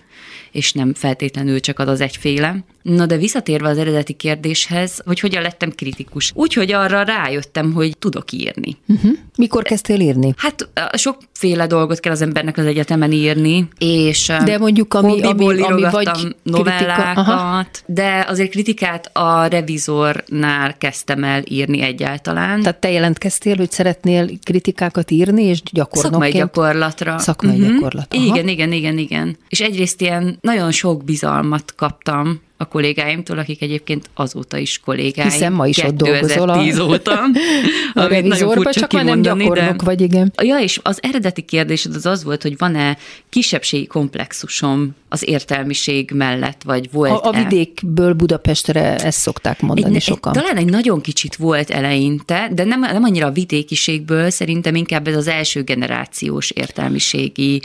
és 0.50 0.72
nem 0.72 0.94
feltétlenül 0.94 1.60
csak 1.60 1.78
az 1.78 1.88
az 1.88 2.00
egyféle. 2.00 2.64
Na 2.82 3.06
de 3.06 3.16
visszatérve 3.16 3.68
az 3.68 3.78
eredeti 3.78 4.12
kérdéshez, 4.12 5.00
hogy 5.04 5.20
hogyan 5.20 5.42
lettem 5.42 5.70
kritikus. 5.70 6.32
Úgyhogy 6.34 6.72
arra 6.72 7.02
rájöttem, 7.02 7.72
hogy 7.72 7.98
tudok 7.98 8.32
írni. 8.32 8.76
Uh-huh. 8.86 9.10
Mikor 9.36 9.62
kezdtél 9.62 10.00
írni? 10.00 10.34
Hát 10.36 10.68
sokféle 10.94 11.66
dolgot 11.66 12.00
kell 12.00 12.12
az 12.12 12.22
embernek 12.22 12.56
az 12.56 12.66
egyetemen 12.66 13.12
írni, 13.12 13.68
és 13.78 14.32
de 14.44 14.58
mondjuk 14.58 14.94
ami, 14.94 15.22
ami, 15.22 15.62
ami 15.62 15.82
vagy 15.90 16.36
novellákat, 16.42 17.82
de 17.86 18.24
azért 18.28 18.50
kritikát 18.50 19.10
a 19.12 19.46
revizornál 19.46 20.76
kezdtem 20.78 21.24
el 21.24 21.42
írni 21.48 21.80
egyáltalán. 21.82 22.60
Tehát 22.60 22.80
te 22.80 22.90
jelentkeztél, 22.90 23.56
hogy 23.56 23.70
szeretnél 23.70 24.30
kritikákat 24.42 25.10
írni, 25.10 25.42
és 25.42 25.62
gyakornokként? 25.72 26.12
Szakmai 26.12 26.30
gyakorlatra. 26.30 27.18
Szakmai 27.18 27.58
uh-huh. 27.58 27.72
gyakorlat. 27.72 28.14
Aha. 28.14 28.24
Igen, 28.24 28.48
igen, 28.48 28.72
igen, 28.72 28.98
igen. 28.98 29.36
És 29.48 29.60
egyrészt 29.60 30.00
ilyen 30.00 30.38
nagyon 30.40 30.70
sok 30.70 31.04
bizalmat 31.04 31.74
kaptam 31.76 32.40
a 32.60 32.68
kollégáimtól, 32.68 33.38
akik 33.38 33.62
egyébként 33.62 34.10
azóta 34.14 34.56
is 34.56 34.78
kollégáim. 34.78 35.30
Hiszen 35.30 35.52
ma 35.52 35.66
is 35.66 35.78
ott 35.78 35.94
dolgozol 35.94 36.48
a, 36.48 36.64
óta. 36.82 37.20
a 37.94 38.04
revizorban, 38.06 38.72
csak 38.72 38.92
már 38.92 39.04
nem 39.04 39.22
gyakornok 39.22 39.76
de... 39.76 39.84
vagy, 39.84 40.00
igen. 40.00 40.32
Ja, 40.42 40.58
és 40.58 40.80
az 40.82 40.98
eredeti 41.02 41.42
kérdésed 41.42 41.94
az 41.94 42.06
az 42.06 42.24
volt, 42.24 42.42
hogy 42.42 42.58
van-e 42.58 42.96
kisebbségi 43.28 43.86
komplexusom 43.86 44.96
az 45.12 45.28
értelmiség 45.28 46.10
mellett, 46.14 46.62
vagy 46.62 46.90
volt 46.92 47.10
A, 47.10 47.28
a 47.28 47.32
vidékből 47.32 48.12
Budapestre 48.12 48.96
ezt 48.96 49.18
szokták 49.18 49.60
mondani 49.60 49.94
egy, 49.94 50.02
sokan. 50.02 50.36
Egy, 50.36 50.42
talán 50.42 50.56
egy 50.56 50.70
nagyon 50.70 51.00
kicsit 51.00 51.36
volt 51.36 51.70
eleinte, 51.70 52.50
de 52.52 52.64
nem, 52.64 52.80
nem 52.80 53.02
annyira 53.02 53.26
a 53.26 53.30
vidékiségből, 53.30 54.30
szerintem 54.30 54.74
inkább 54.74 55.08
ez 55.08 55.16
az 55.16 55.28
első 55.28 55.62
generációs 55.62 56.50
értelmiségi 56.50 57.62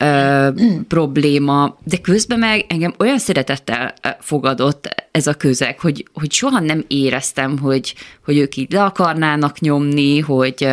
ö, 0.00 0.48
probléma, 0.88 1.78
de 1.84 1.96
közben 1.96 2.38
meg 2.38 2.64
engem 2.68 2.94
olyan 2.98 3.18
szeretettel 3.18 3.94
fogadott 4.20 5.08
ez 5.10 5.26
a 5.26 5.34
közeg, 5.34 5.80
hogy, 5.80 6.04
hogy 6.12 6.32
soha 6.32 6.60
nem 6.60 6.84
éreztem, 6.88 7.58
hogy, 7.58 7.94
hogy 8.24 8.36
ők 8.36 8.56
így 8.56 8.72
le 8.72 8.82
akarnának 8.82 9.60
nyomni, 9.60 10.18
hogy, 10.18 10.68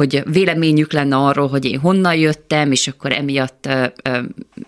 hogy 0.00 0.22
véleményük 0.24 0.92
lenne 0.92 1.16
arról, 1.16 1.48
hogy 1.48 1.64
én 1.64 1.78
honnan 1.78 2.14
jöttem, 2.14 2.72
és 2.72 2.88
akkor 2.88 3.12
emiatt 3.12 3.68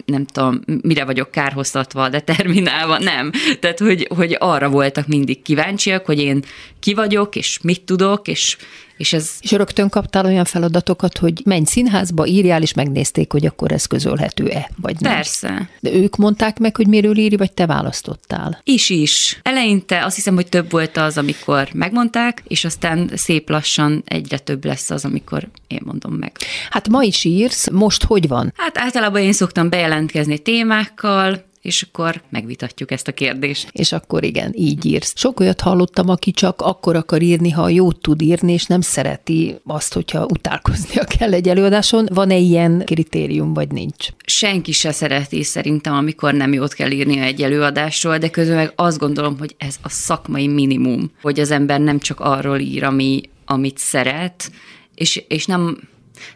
nem 0.05 0.27
tudom, 0.27 0.61
mire 0.83 1.05
vagyok 1.05 1.31
kárhoztatva, 1.31 2.09
determinálva, 2.09 2.99
nem. 2.99 3.31
Tehát, 3.61 3.79
hogy, 3.79 4.09
hogy 4.17 4.37
arra 4.39 4.69
voltak 4.69 5.07
mindig 5.07 5.43
kíváncsiak, 5.43 6.07
hogy 6.07 6.19
én 6.19 6.43
ki 6.81 6.95
vagyok, 6.95 7.37
és 7.37 7.59
mit 7.63 7.83
tudok, 7.83 8.29
és 8.29 8.57
és, 9.03 9.13
ez... 9.13 9.31
és 9.41 9.51
rögtön 9.51 9.89
kaptál 9.89 10.25
olyan 10.25 10.45
feladatokat, 10.45 11.19
hogy 11.19 11.43
menj 11.45 11.65
színházba, 11.65 12.27
írjál, 12.27 12.63
és 12.63 12.75
megnézték, 12.75 13.33
hogy 13.33 13.47
akkor 13.47 13.73
ez 13.73 13.87
közölhető-e, 13.87 14.71
vagy 14.77 14.97
nem. 15.01 15.15
Persze. 15.15 15.69
De 15.81 15.93
ők 15.93 16.17
mondták 16.17 16.59
meg, 16.59 16.77
hogy 16.77 16.87
miről 16.87 17.17
írj, 17.17 17.37
vagy 17.37 17.53
te 17.53 17.67
választottál? 17.67 18.61
Is 18.65 18.91
is. 18.91 19.41
Eleinte 19.43 20.05
azt 20.05 20.15
hiszem, 20.15 20.35
hogy 20.35 20.49
több 20.49 20.71
volt 20.71 20.97
az, 20.97 21.19
amikor 21.19 21.69
megmondták, 21.73 22.43
és 22.47 22.65
aztán 22.65 23.11
szép 23.15 23.51
lassan 23.51 24.03
egyre 24.07 24.39
több 24.39 24.65
lesz 24.65 24.91
az, 24.91 25.05
amikor 25.05 25.49
én 25.67 25.81
mondom 25.85 26.13
meg. 26.13 26.33
Hát 26.71 26.89
ma 26.89 27.03
is 27.03 27.25
írsz, 27.25 27.71
most 27.71 28.05
hogy 28.05 28.29
van? 28.29 28.53
Hát 28.57 28.79
általában 28.79 29.23
én 29.23 29.33
szoktam 29.33 29.69
bejelentkezni 29.69 30.39
témákkal, 30.39 31.51
és 31.63 31.83
akkor 31.83 32.23
megvitatjuk 32.31 32.91
ezt 32.91 33.09
a 33.09 33.13
kérdést. 33.13 33.69
És 33.73 33.93
akkor 33.93 34.25
igen, 34.25 34.53
így 34.57 34.85
írsz. 34.85 35.13
Sok 35.17 35.41
olyat 35.41 35.61
hallottam, 35.61 36.09
aki 36.09 36.31
csak 36.31 36.61
akkor 36.61 36.97
akar 36.97 37.23
írni, 37.23 37.51
ha 37.51 37.69
jót 37.69 38.01
tud 38.01 38.23
írni, 38.23 38.53
és 38.53 38.67
nem 38.67 38.81
szereti 38.81 39.55
azt, 39.67 39.95
hogyha 39.95 40.27
utálkoznia 40.31 41.05
kell 41.19 41.33
egy 41.33 41.49
előadáson. 41.49 42.09
Van-e 42.13 42.37
ilyen 42.37 42.83
kritérium, 42.85 43.55
vagy 43.55 43.69
nincs? 43.69 44.09
Senki 44.27 44.73
se 44.73 44.93
szereti 44.93 45.43
szerintem, 45.43 45.95
amikor 45.95 46.35
nem 46.35 46.53
jót 46.53 46.73
kell 46.73 46.91
írni 46.91 47.19
egy 47.19 47.43
előadásról, 47.43 48.19
de 48.19 48.31
közben 48.31 48.57
meg 48.57 48.73
azt 48.77 48.99
gondolom, 48.99 49.39
hogy 49.39 49.55
ez 49.59 49.77
a 49.83 49.89
szakmai 49.89 50.47
minimum, 50.47 51.11
hogy 51.21 51.41
az 51.41 51.51
ember 51.51 51.81
nem 51.81 51.99
csak 51.99 52.21
arról 52.21 52.59
ír, 52.59 52.85
ami, 52.85 53.21
amit 53.45 53.79
szeret, 53.79 54.51
és, 54.95 55.25
és 55.29 55.47
nem 55.47 55.79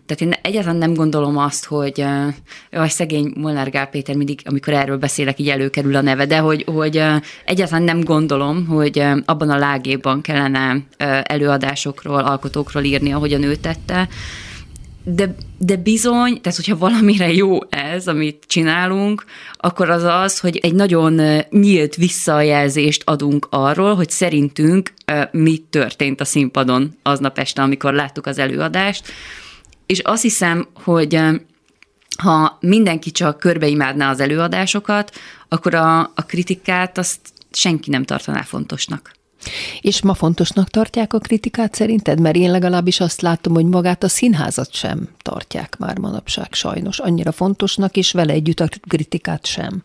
tehát 0.07 0.22
én 0.22 0.40
egyáltalán 0.42 0.77
nem 0.77 0.94
gondolom 0.94 1.38
azt, 1.38 1.64
hogy 1.64 2.05
a 2.70 2.88
szegény 2.88 3.33
Molnár 3.37 3.70
Gál 3.70 3.87
Péter 3.87 4.16
mindig, 4.16 4.40
amikor 4.44 4.72
erről 4.72 4.96
beszélek, 4.96 5.38
így 5.38 5.49
előkerül 5.49 5.96
a 5.96 6.01
neve, 6.01 6.27
de 6.27 6.38
hogy, 6.38 6.64
hogy 6.66 7.03
egyáltalán 7.44 7.83
nem 7.83 8.01
gondolom, 8.01 8.66
hogy 8.66 9.05
abban 9.25 9.51
a 9.51 9.59
lágéban 9.59 10.20
kellene 10.20 10.77
előadásokról, 11.22 12.20
alkotókról 12.20 12.83
írni, 12.83 13.12
ahogyan 13.12 13.42
ő 13.42 13.57
tette, 13.57 14.09
de, 15.09 15.35
de 15.59 15.77
bizony, 15.77 16.40
tehát 16.40 16.57
hogyha 16.57 16.79
valamire 16.79 17.33
jó 17.33 17.59
ez, 17.70 18.09
amit 18.09 18.44
csinálunk, 18.46 19.25
akkor 19.53 19.90
az 19.90 20.03
az, 20.03 20.38
hogy 20.38 20.57
egy 20.57 20.75
nagyon 20.75 21.20
nyílt 21.51 21.94
visszajelzést 21.94 23.03
adunk 23.05 23.46
arról, 23.51 23.94
hogy 23.94 24.11
szerintünk 24.11 24.92
mi 25.31 25.59
történt 25.70 26.20
a 26.20 26.25
színpadon 26.25 26.96
aznap 27.03 27.38
este, 27.38 27.62
amikor 27.62 27.94
láttuk 27.94 28.27
az 28.27 28.38
előadást, 28.38 29.12
és 29.87 29.99
azt 29.99 30.22
hiszem, 30.22 30.68
hogy 30.75 31.20
ha 32.18 32.59
mindenki 32.61 33.11
csak 33.11 33.38
körbeimádná 33.38 34.11
az 34.11 34.20
előadásokat, 34.20 35.16
akkor 35.49 35.75
a, 35.75 36.01
a 36.01 36.22
kritikát 36.27 36.99
azt 36.99 37.18
senki 37.51 37.90
nem 37.90 38.05
tartaná 38.05 38.42
fontosnak. 38.42 39.14
És 39.81 40.03
ma 40.03 40.14
fontosnak 40.14 40.68
tartják 40.68 41.12
a 41.12 41.18
kritikát 41.18 41.75
szerinted? 41.75 42.20
Mert 42.20 42.37
én 42.37 42.51
legalábbis 42.51 43.01
azt 43.01 43.20
látom, 43.20 43.55
hogy 43.55 43.64
magát 43.64 44.03
a 44.03 44.09
színházat 44.09 44.75
sem 44.75 45.09
tartják 45.22 45.77
már 45.79 45.99
manapság 45.99 46.53
sajnos. 46.53 46.99
Annyira 46.99 47.33
fontosnak, 47.33 47.96
és 47.96 48.12
vele 48.12 48.33
együtt 48.33 48.61
a 48.61 48.68
kritikát 48.88 49.46
sem. 49.46 49.85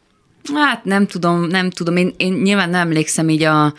Hát 0.53 0.85
nem 0.85 1.07
tudom, 1.07 1.47
nem 1.47 1.69
tudom. 1.69 1.95
Én, 1.95 2.13
én 2.17 2.33
nyilván 2.33 2.69
nem 2.69 2.81
emlékszem 2.81 3.29
így 3.29 3.43
a 3.43 3.73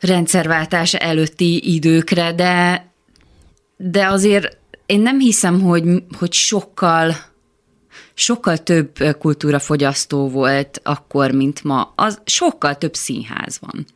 rendszerváltás 0.00 0.94
előtti 0.94 1.74
időkre, 1.74 2.32
de, 2.32 2.86
de 3.76 4.06
azért 4.06 4.56
én 4.86 5.00
nem 5.00 5.18
hiszem, 5.18 5.60
hogy, 5.60 5.84
hogy 6.18 6.32
sokkal 6.32 7.14
sokkal 8.14 8.58
több 8.58 8.98
kultúrafogyasztó 9.18 10.28
volt 10.28 10.80
akkor, 10.82 11.30
mint 11.30 11.64
ma. 11.64 11.92
Az 11.96 12.20
sokkal 12.24 12.78
több 12.78 12.94
színház 12.94 13.58
van, 13.60 13.86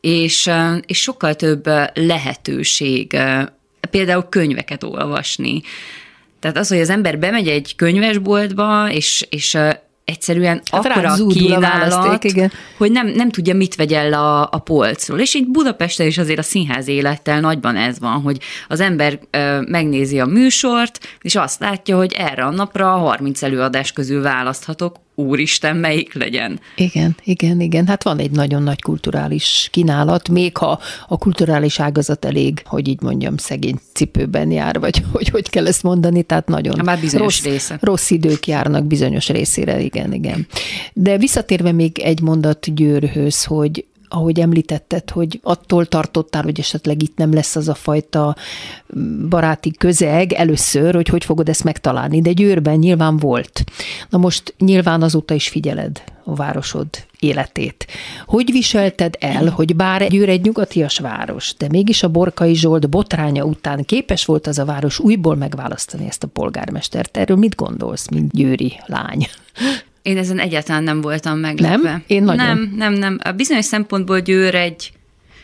és, 0.00 0.50
és 0.86 1.00
sokkal 1.00 1.34
több 1.34 1.66
lehetőség 1.94 3.16
például 3.90 4.28
könyveket 4.28 4.82
olvasni. 4.82 5.62
Tehát 6.38 6.56
az, 6.56 6.68
hogy 6.68 6.80
az 6.80 6.90
ember 6.90 7.18
bemegy 7.18 7.48
egy 7.48 7.76
könyvesboltba, 7.76 8.90
és, 8.90 9.26
és 9.30 9.58
egyszerűen 10.12 10.62
hát 10.70 10.84
akkora 10.86 11.26
kínálat, 11.26 12.24
igen. 12.24 12.52
hogy 12.76 12.92
nem, 12.92 13.06
nem 13.06 13.30
tudja, 13.30 13.54
mit 13.54 13.74
vegyen 13.74 14.12
a, 14.12 14.42
a 14.42 14.58
polcról. 14.64 15.18
És 15.18 15.34
így 15.34 15.46
Budapesten 15.46 16.06
is 16.06 16.18
azért 16.18 16.38
a 16.38 16.42
színház 16.42 16.88
élettel 16.88 17.40
nagyban 17.40 17.76
ez 17.76 17.98
van, 17.98 18.20
hogy 18.20 18.38
az 18.68 18.80
ember 18.80 19.18
ö, 19.30 19.60
megnézi 19.60 20.20
a 20.20 20.26
műsort, 20.26 20.98
és 21.20 21.34
azt 21.34 21.60
látja, 21.60 21.96
hogy 21.96 22.12
erre 22.12 22.44
a 22.44 22.50
napra 22.50 22.86
30 22.86 23.42
előadás 23.42 23.92
közül 23.92 24.22
választhatok, 24.22 24.96
úristen, 25.14 25.76
melyik 25.76 26.14
legyen. 26.14 26.60
Igen, 26.76 27.16
igen, 27.24 27.60
igen. 27.60 27.86
Hát 27.86 28.02
van 28.02 28.18
egy 28.18 28.30
nagyon 28.30 28.62
nagy 28.62 28.82
kulturális 28.82 29.68
kínálat, 29.70 30.28
még 30.28 30.56
ha 30.56 30.80
a 31.08 31.18
kulturális 31.18 31.80
ágazat 31.80 32.24
elég, 32.24 32.62
hogy 32.64 32.88
így 32.88 33.00
mondjam, 33.00 33.36
szegény 33.36 33.78
cipőben 33.92 34.50
jár, 34.50 34.80
vagy 34.80 35.02
hogy 35.12 35.28
hogy 35.28 35.50
kell 35.50 35.66
ezt 35.66 35.82
mondani, 35.82 36.22
tehát 36.22 36.48
nagyon 36.48 36.80
Már 36.84 36.98
rossz, 37.12 37.42
része. 37.42 37.78
rossz 37.80 38.10
idők 38.10 38.46
járnak 38.46 38.84
bizonyos 38.84 39.28
részére, 39.28 39.80
igen, 39.80 40.12
igen. 40.12 40.46
De 40.92 41.18
visszatérve 41.18 41.72
még 41.72 41.98
egy 41.98 42.20
mondat 42.20 42.74
Győrhöz, 42.74 43.44
hogy 43.44 43.84
ahogy 44.12 44.40
említetted, 44.40 45.10
hogy 45.10 45.40
attól 45.42 45.86
tartottál, 45.86 46.42
hogy 46.42 46.58
esetleg 46.58 47.02
itt 47.02 47.16
nem 47.16 47.32
lesz 47.32 47.56
az 47.56 47.68
a 47.68 47.74
fajta 47.74 48.36
baráti 49.28 49.70
közeg 49.70 50.32
először, 50.32 50.94
hogy 50.94 51.08
hogy 51.08 51.24
fogod 51.24 51.48
ezt 51.48 51.64
megtalálni, 51.64 52.20
de 52.20 52.32
Győrben 52.32 52.78
nyilván 52.78 53.16
volt. 53.16 53.64
Na 54.08 54.18
most 54.18 54.54
nyilván 54.58 55.02
azóta 55.02 55.34
is 55.34 55.48
figyeled 55.48 56.02
a 56.24 56.34
városod 56.34 56.86
életét. 57.18 57.86
Hogy 58.26 58.52
viselted 58.52 59.16
el, 59.20 59.48
hogy 59.48 59.76
bár 59.76 60.08
Győr 60.08 60.28
egy 60.28 60.42
nyugatias 60.42 60.98
város, 60.98 61.54
de 61.58 61.68
mégis 61.68 62.02
a 62.02 62.08
Borkai 62.08 62.54
Zsolt 62.54 62.88
botránya 62.90 63.44
után 63.44 63.84
képes 63.84 64.24
volt 64.24 64.46
az 64.46 64.58
a 64.58 64.64
város 64.64 64.98
újból 64.98 65.36
megválasztani 65.36 66.06
ezt 66.06 66.22
a 66.22 66.26
polgármestert? 66.26 67.16
Erről 67.16 67.36
mit 67.36 67.54
gondolsz, 67.54 68.08
mint 68.08 68.32
győri 68.32 68.72
lány? 68.86 69.26
Én 70.02 70.16
ezen 70.16 70.38
egyáltalán 70.38 70.82
nem 70.82 71.00
voltam 71.00 71.38
meglepve. 71.38 71.90
Nem? 71.90 72.02
Én 72.06 72.22
nagyon. 72.22 72.46
Nem, 72.46 72.72
nem, 72.76 72.92
nem. 72.92 73.18
A 73.22 73.30
bizonyos 73.32 73.64
szempontból 73.64 74.20
Győr 74.20 74.54
egy 74.54 74.92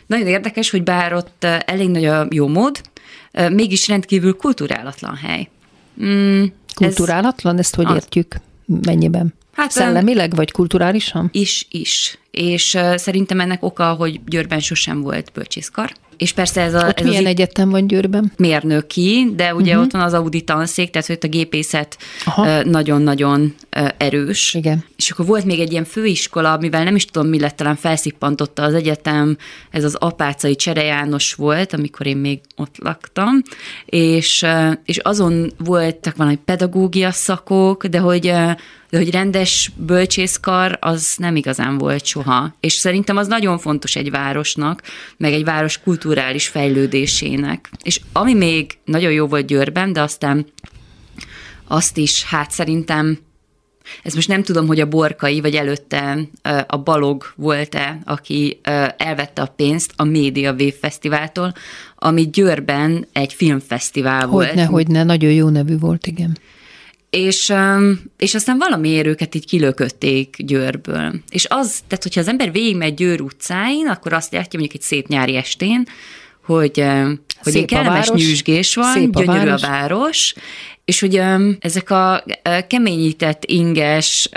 nagyon 0.07 0.27
érdekes, 0.27 0.71
hogy 0.71 0.83
bár 0.83 1.15
ott 1.15 1.45
elég 1.45 1.89
nagy 1.89 2.05
a 2.05 2.27
jó 2.31 2.49
mód, 2.49 2.81
mégis 3.51 3.89
rendkívül 3.89 4.37
kulturálatlan 4.37 5.17
hely. 5.17 5.49
Mm, 6.05 6.45
kulturálatlan? 6.75 7.55
Ez, 7.55 7.61
Ezt 7.61 7.75
hogy 7.75 7.87
az, 7.87 7.95
értjük? 7.95 8.37
Mennyiben? 8.65 9.35
Hát, 9.53 9.71
Szellemileg 9.71 10.35
vagy 10.35 10.51
kulturálisan? 10.51 11.29
Is, 11.33 11.67
is. 11.71 12.19
És 12.31 12.79
szerintem 12.95 13.41
ennek 13.41 13.63
oka, 13.63 13.93
hogy 13.93 14.21
Győrben 14.27 14.61
sosem 14.61 15.01
volt 15.01 15.31
bölcsészkar. 15.35 15.93
És 16.19 16.33
persze 16.33 16.61
ez 16.61 16.75
a... 16.75 16.87
Ott 16.87 17.01
ez 17.01 17.07
milyen 17.07 17.25
az 17.25 17.31
egyetem 17.31 17.71
van 17.71 17.87
Győrben? 17.87 18.33
Mérnöki, 18.37 19.33
de 19.37 19.55
ugye 19.55 19.71
uh-huh. 19.71 19.85
ott 19.85 19.93
van 19.93 20.01
az 20.01 20.13
Audi 20.13 20.41
tanszék, 20.41 20.91
tehát 20.91 21.07
hogy 21.07 21.19
a 21.21 21.27
gépészet 21.27 21.99
Aha. 22.25 22.63
nagyon-nagyon 22.63 23.55
erős. 23.97 24.55
Igen. 24.55 24.85
És 24.97 25.11
akkor 25.11 25.27
volt 25.27 25.45
még 25.45 25.61
egy 25.61 25.73
ilyen 25.73 25.85
főiskola, 25.85 26.57
mivel 26.57 26.85
nem 26.85 26.95
is 26.95 27.05
tudom, 27.05 27.29
mi 27.29 27.41
lett, 27.41 27.57
talán 27.57 27.77
felszippantotta 27.77 28.63
az 28.63 28.75
egyetem, 28.75 29.37
ez 29.71 29.85
az 29.85 29.95
Apácai 29.95 30.57
Csere 30.57 30.83
János 30.83 31.35
volt, 31.35 31.73
amikor 31.73 32.07
én 32.07 32.17
még 32.17 32.41
ott 32.57 32.75
laktam, 32.79 33.43
és, 33.85 34.47
és 34.85 34.99
azon 34.99 35.53
voltak 35.59 36.17
valami 36.17 36.39
pedagógia 36.45 37.11
szakok, 37.11 37.87
de 37.87 37.99
hogy 37.99 38.33
de 38.91 38.97
hogy 38.97 39.11
rendes 39.11 39.71
bölcsészkar 39.77 40.79
az 40.81 41.15
nem 41.17 41.37
igazán 41.37 41.79
volt 41.79 42.05
soha. 42.05 42.55
És 42.61 42.73
szerintem 42.73 43.17
az 43.17 43.27
nagyon 43.27 43.59
fontos 43.59 43.97
egy 43.97 44.11
városnak, 44.11 44.83
meg 45.17 45.33
egy 45.33 45.45
város 45.45 45.81
kulturális 45.81 46.49
fejlődésének. 46.49 47.71
És 47.83 48.01
ami 48.13 48.35
még 48.35 48.79
nagyon 48.85 49.13
jó 49.13 49.27
volt 49.27 49.47
Győrben, 49.47 49.93
de 49.93 50.03
aztán 50.03 50.47
azt 51.67 51.97
is, 51.97 52.25
hát 52.25 52.51
szerintem 52.51 53.19
ez 54.03 54.15
most 54.15 54.29
nem 54.29 54.43
tudom, 54.43 54.67
hogy 54.67 54.81
a 54.81 54.89
Borkai, 54.89 55.41
vagy 55.41 55.55
előtte 55.55 56.19
a 56.67 56.77
Balog 56.77 57.33
volt-e, 57.37 57.99
aki 58.05 58.61
elvette 58.97 59.43
a 59.43 59.53
pénzt 59.57 59.93
a 59.97 60.05
Média 60.05 60.51
Wave 60.51 60.73
Fesztiváltól, 60.81 61.55
ami 61.97 62.31
Győrben 62.31 63.07
egy 63.13 63.33
filmfesztivál 63.33 64.21
hogy 64.21 64.31
volt. 64.31 64.49
Hogyne, 64.49 64.65
hogyne, 64.65 65.05
nagyon 65.05 65.33
jó 65.33 65.49
nevű 65.49 65.79
volt, 65.79 66.07
igen. 66.07 66.39
És, 67.11 67.53
és 68.19 68.35
aztán 68.35 68.59
valamiért 68.59 69.07
őket 69.07 69.35
így 69.35 69.47
kilökötték 69.47 70.37
Győrből. 70.39 71.13
És 71.29 71.47
az, 71.49 71.81
tehát 71.87 72.03
hogyha 72.03 72.21
az 72.21 72.29
ember 72.29 72.53
végigmegy 72.53 72.95
Győr 72.95 73.21
utcáin, 73.21 73.89
akkor 73.89 74.13
azt 74.13 74.33
látja 74.33 74.59
mondjuk 74.59 74.81
egy 74.81 74.87
szép 74.89 75.07
nyári 75.07 75.37
estén, 75.37 75.87
hogy, 76.45 76.85
hogy 77.43 77.57
egy 77.57 77.65
kellemes 77.65 78.07
város, 78.07 78.23
nyűsgés 78.23 78.75
van, 78.75 78.93
szép 78.93 79.17
a 79.17 79.21
gyönyörű 79.21 79.45
város. 79.45 79.63
a 79.63 79.67
város, 79.67 80.35
és 80.85 81.01
hogy 81.01 81.21
ezek 81.61 81.91
a 81.91 82.25
keményített, 82.67 83.45
inges 83.45 84.29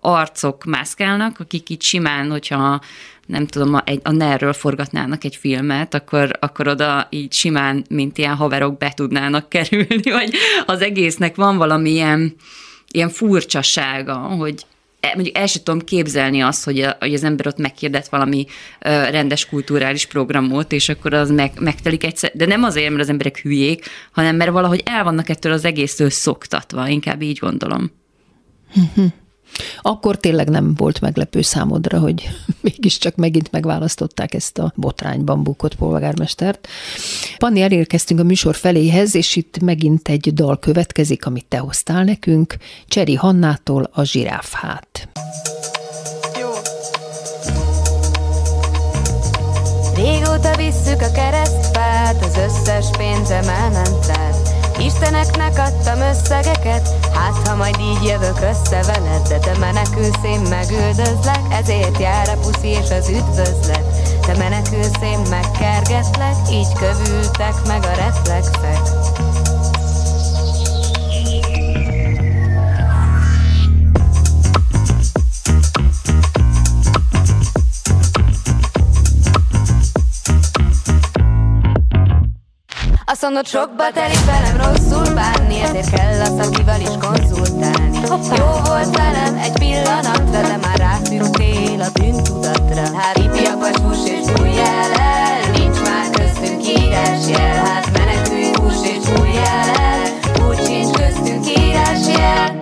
arcok 0.00 0.64
mászkálnak, 0.64 1.40
akik 1.40 1.68
itt 1.68 1.82
simán, 1.82 2.30
hogyha 2.30 2.80
nem 3.28 3.46
tudom, 3.46 3.74
a, 3.74 3.82
a 4.02 4.10
NER-ről 4.10 4.52
forgatnának 4.52 5.24
egy 5.24 5.36
filmet, 5.36 5.94
akkor, 5.94 6.30
akkor 6.40 6.68
oda 6.68 7.06
így 7.10 7.32
simán, 7.32 7.84
mint 7.88 8.18
ilyen 8.18 8.34
haverok 8.34 8.78
be 8.78 8.92
tudnának 8.94 9.48
kerülni, 9.48 10.10
vagy 10.18 10.34
az 10.66 10.80
egésznek 10.80 11.36
van 11.36 11.56
valami 11.56 11.90
ilyen, 11.90 12.34
furcsasága, 13.08 14.14
hogy 14.14 14.66
e, 15.00 15.12
mondjuk 15.14 15.36
el 15.36 15.46
sem 15.46 15.62
tudom 15.62 15.80
képzelni 15.80 16.40
azt, 16.40 16.64
hogy, 16.64 16.80
a, 16.80 16.96
hogy 17.00 17.14
az 17.14 17.24
ember 17.24 17.46
ott 17.46 17.58
megkérdet 17.58 18.08
valami 18.08 18.46
ö, 18.80 18.88
rendes 19.10 19.46
kulturális 19.46 20.06
programot, 20.06 20.72
és 20.72 20.88
akkor 20.88 21.14
az 21.14 21.30
meg, 21.30 21.52
megtelik 21.60 22.04
egyszer, 22.04 22.30
de 22.34 22.46
nem 22.46 22.62
azért, 22.62 22.88
mert 22.88 23.02
az 23.02 23.08
emberek 23.08 23.38
hülyék, 23.38 23.84
hanem 24.12 24.36
mert 24.36 24.50
valahogy 24.50 24.82
el 24.84 25.04
vannak 25.04 25.28
ettől 25.28 25.52
az 25.52 25.64
egésztől 25.64 26.10
szoktatva, 26.10 26.88
inkább 26.88 27.22
így 27.22 27.38
gondolom. 27.38 27.90
Akkor 29.82 30.16
tényleg 30.16 30.48
nem 30.48 30.74
volt 30.74 31.00
meglepő 31.00 31.42
számodra, 31.42 31.98
hogy 31.98 32.28
mégiscsak 32.60 33.16
megint 33.16 33.50
megválasztották 33.50 34.34
ezt 34.34 34.58
a 34.58 34.72
botrányban 34.74 35.42
bukott 35.42 35.74
polgármestert. 35.74 36.68
Panni, 37.38 37.62
elérkeztünk 37.62 38.20
a 38.20 38.24
műsor 38.24 38.54
feléhez, 38.54 39.14
és 39.14 39.36
itt 39.36 39.58
megint 39.60 40.08
egy 40.08 40.34
dal 40.34 40.58
következik, 40.58 41.26
amit 41.26 41.46
te 41.48 41.58
hoztál 41.58 42.04
nekünk, 42.04 42.56
Cseri 42.86 43.14
Hannától 43.14 43.90
a 43.92 44.04
zsiráfhát. 44.04 45.08
Régóta 49.94 50.56
visszük 50.56 51.00
a 51.00 51.10
keresztfát, 51.12 52.24
az 52.24 52.36
összes 52.36 52.86
pénzem 52.98 53.48
elment. 53.48 54.47
Isteneknek 54.80 55.58
adtam 55.58 56.00
összegeket 56.00 56.88
Hát 57.14 57.48
ha 57.48 57.54
majd 57.56 57.76
így 57.80 58.08
jövök 58.08 58.40
össze 58.40 58.82
veled 58.82 59.28
De 59.28 59.38
te 59.38 59.58
menekülsz, 59.58 60.24
én 60.24 60.40
megüldözlek 60.40 61.40
Ezért 61.50 61.98
jár 61.98 62.28
a 62.28 62.38
puszi 62.40 62.68
és 62.68 62.90
az 62.90 63.08
üdvözlet. 63.08 63.84
Te 64.26 64.36
menekülsz, 64.36 65.02
én 65.02 65.20
megkergetlek 65.30 66.36
Így 66.50 66.72
kövültek 66.72 67.54
meg 67.66 67.84
a 67.84 67.94
reflexek 67.94 69.47
Azt 83.10 83.22
mondod, 83.22 83.46
sokba 83.46 83.90
telik 83.94 84.24
velem 84.24 84.56
rosszul 84.56 85.14
bánni 85.14 85.60
Ezért 85.60 85.90
kell 85.90 86.20
az, 86.20 86.46
akivel 86.46 86.80
is 86.80 86.94
konzultálni. 87.00 87.98
Jó 88.36 88.50
volt 88.64 88.96
velem 88.96 89.36
egy 89.36 89.52
pillanatra 89.52 90.40
De 90.40 90.58
már 90.62 90.78
rászűrtél 90.78 91.80
a 91.80 91.88
bűntudatra. 91.92 92.96
Hát 92.98 93.16
ipiapas 93.16 93.76
fuss 93.82 94.10
és 94.10 94.32
bújjál 94.32 94.92
el 94.92 95.50
Nincs 95.50 95.80
már 95.80 96.10
köztünk 96.10 96.66
írásjel 96.66 97.64
Hát 97.64 97.90
menekülj, 97.92 98.50
fuss 98.52 98.82
és 98.82 99.08
bújjál 99.08 99.68
el 99.68 100.02
Úgy 100.48 100.64
sincs 100.66 100.96
köztünk 100.96 101.46
írásjel 101.58 102.57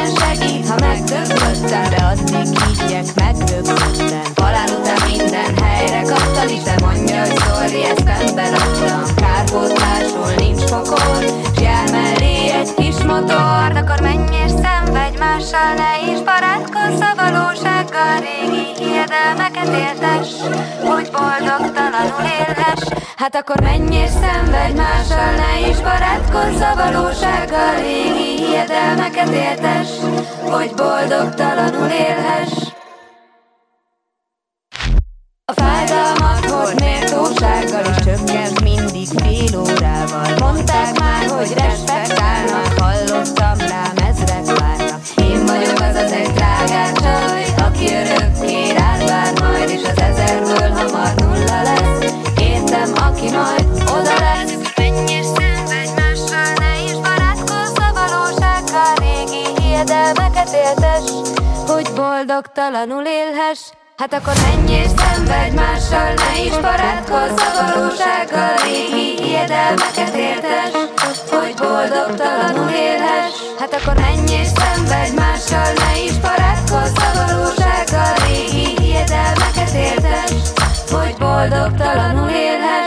minden 0.00 0.14
segít, 0.16 0.68
ha 0.68 0.74
megdöglöttem 0.80 1.90
De 1.90 2.04
az 2.12 2.30
még 2.30 2.62
higgyek, 2.62 3.14
megdöglöttem. 3.14 4.22
Halál 4.34 4.68
után 4.80 5.10
minden 5.10 5.64
helyre 5.64 6.02
kaptam 6.02 6.48
Isten 6.48 6.78
mondja, 6.82 7.20
hogy 7.20 7.38
sorry, 7.38 7.84
ezt 7.84 8.04
rendben 8.04 8.54
adtam 8.54 9.14
Kárpótlásról 9.14 10.32
nincs 10.36 10.64
pokol, 10.64 11.22
s 11.56 11.60
jár 11.60 11.90
mellé 11.90 12.50
egy 12.50 12.74
kis 12.74 12.96
motor 12.96 13.59
mással 15.52 15.74
ne 15.74 16.12
is 16.12 16.20
barátkozz 16.20 17.00
a 17.00 17.14
valósággal 17.16 18.20
Régi 18.20 18.84
hiedelmeket 18.84 19.68
éltes, 19.68 20.28
hogy 20.84 21.10
boldogtalanul 21.10 22.26
élhess. 22.38 22.82
Hát 23.16 23.34
akkor 23.34 23.60
menj 23.60 23.96
és 23.96 24.10
szenvedj 24.10 24.76
mással 24.76 25.34
ne 25.34 25.68
is 25.68 25.76
barátkozz 25.76 26.60
a 26.60 26.74
valósággal 26.74 27.74
Régi 27.74 28.44
hiedelmeket 28.44 29.28
éltes, 29.28 29.88
hogy 30.50 30.70
boldogtalanul 30.74 31.88
élhess. 31.88 32.52
A 35.44 35.52
fájdalmat 35.52 36.44
hord 36.50 36.80
méltósággal 36.80 37.94
És 37.96 38.04
csökkent 38.04 38.60
mindig 38.62 39.06
fél 39.06 39.58
órával. 39.58 40.28
Mondták 40.38 40.98
már, 40.98 41.26
hogy 41.26 41.52
respektálnak 41.54 42.78
Hallottam 42.78 43.58
rám 43.58 43.99
boldogtalanul 62.26 63.04
élhess. 63.06 63.60
Hát 63.96 64.12
akkor 64.12 64.32
menj 64.46 64.72
és 64.72 64.90
szenvedj 64.96 65.54
mással, 65.54 66.14
ne 66.14 66.42
is 66.44 66.56
barátkozz 66.56 67.40
a 67.40 67.50
valósággal 67.60 68.56
Régi 68.64 69.22
hiedelmeket 69.22 70.14
értes, 70.14 70.72
hogy 71.30 71.54
boldogtalanul 71.54 72.70
élhess. 72.70 73.34
Hát 73.58 73.74
akkor 73.74 73.94
menj 73.94 74.32
és 74.32 74.48
szenvedj 74.58 75.14
mással, 75.14 75.72
ne 75.72 76.02
is 76.04 76.16
barátkozz 76.18 76.96
a 76.96 77.10
valósággal 77.14 78.14
Régi 78.26 78.82
hiedelmeket 78.82 79.72
értes, 79.74 80.32
hogy 80.90 81.14
boldogtalanul 81.18 82.30
élhess 82.30 82.79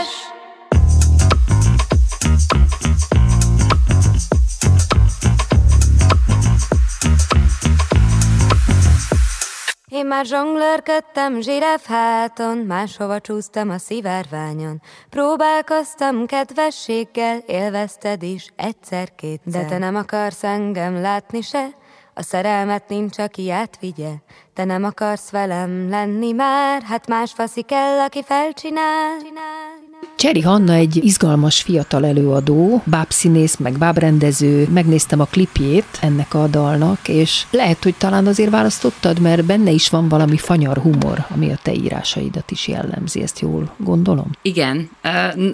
Én 10.04 10.10
már 10.10 10.24
zsonglőrködtem 10.24 11.40
zsiráf 11.40 11.86
háton, 11.86 12.58
máshova 12.58 13.20
csúsztam 13.20 13.70
a 13.70 13.78
szivárványon. 13.78 14.82
Próbálkoztam 15.10 16.26
kedvességgel, 16.26 17.38
élvezted 17.46 18.22
is 18.22 18.46
egyszer-kétszer. 18.56 19.62
De 19.62 19.64
te 19.64 19.78
nem 19.78 19.96
akarsz 19.96 20.44
engem 20.44 21.00
látni 21.00 21.40
se, 21.40 21.68
a 22.14 22.22
szerelmet 22.22 22.88
nincs, 22.88 23.18
aki 23.18 23.50
átvigye. 23.50 24.12
Te 24.54 24.64
nem 24.64 24.84
akarsz 24.84 25.30
velem 25.30 25.88
lenni 25.88 26.32
már, 26.32 26.82
hát 26.82 27.06
más 27.06 27.32
faszi 27.32 27.62
kell, 27.62 27.98
aki 27.98 28.22
felcsinál. 28.22 29.18
Csinál. 29.18 29.73
Cseri 30.16 30.40
Hanna 30.40 30.72
egy 30.72 31.04
izgalmas 31.04 31.62
fiatal 31.62 32.06
előadó, 32.06 32.82
bábszínész, 32.86 33.56
meg 33.56 33.78
bábrendező. 33.78 34.68
Megnéztem 34.72 35.20
a 35.20 35.24
klipjét 35.24 35.98
ennek 36.00 36.34
a 36.34 36.46
dalnak, 36.46 37.08
és 37.08 37.46
lehet, 37.50 37.82
hogy 37.82 37.94
talán 37.94 38.26
azért 38.26 38.50
választottad, 38.50 39.20
mert 39.20 39.44
benne 39.44 39.70
is 39.70 39.88
van 39.90 40.08
valami 40.08 40.36
fanyar 40.36 40.78
humor, 40.78 41.26
ami 41.28 41.50
a 41.50 41.58
te 41.62 41.72
írásaidat 41.72 42.50
is 42.50 42.68
jellemzi. 42.68 43.22
Ezt 43.22 43.40
jól 43.40 43.74
gondolom? 43.76 44.30
Igen. 44.42 44.90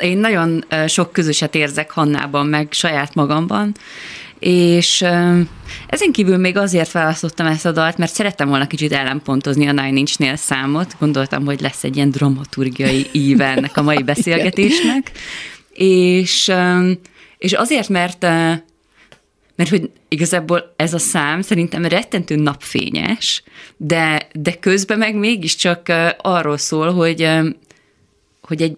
Én 0.00 0.18
nagyon 0.18 0.64
sok 0.86 1.12
közöset 1.12 1.54
érzek 1.54 1.90
Hannában, 1.90 2.46
meg 2.46 2.68
saját 2.70 3.14
magamban, 3.14 3.74
és 4.40 5.02
ezen 5.86 6.12
kívül 6.12 6.36
még 6.36 6.56
azért 6.56 6.92
választottam 6.92 7.46
ezt 7.46 7.66
a 7.66 7.72
dalt, 7.72 7.96
mert 7.96 8.12
szerettem 8.12 8.48
volna 8.48 8.66
kicsit 8.66 8.92
ellenpontozni 8.92 9.66
a 9.66 9.72
Nine 9.72 9.98
Inch 9.98 10.20
Nails 10.20 10.40
számot. 10.40 10.96
Gondoltam, 10.98 11.44
hogy 11.44 11.60
lesz 11.60 11.84
egy 11.84 11.96
ilyen 11.96 12.10
dramaturgiai 12.10 13.06
íve 13.12 13.46
ennek 13.46 13.76
a 13.76 13.82
mai 13.82 14.02
beszélgetésnek. 14.12 15.10
és, 15.72 16.52
és 17.38 17.52
azért, 17.52 17.88
mert 17.88 18.26
mert 19.60 19.72
hogy 19.72 19.90
igazából 20.08 20.72
ez 20.76 20.94
a 20.94 20.98
szám 20.98 21.42
szerintem 21.42 21.84
rettentő 21.84 22.36
napfényes, 22.36 23.42
de, 23.76 24.28
de 24.32 24.54
közben 24.54 24.98
meg 24.98 25.14
mégiscsak 25.14 25.92
arról 26.18 26.56
szól, 26.56 26.92
hogy, 26.92 27.28
hogy 28.40 28.62
egy 28.62 28.76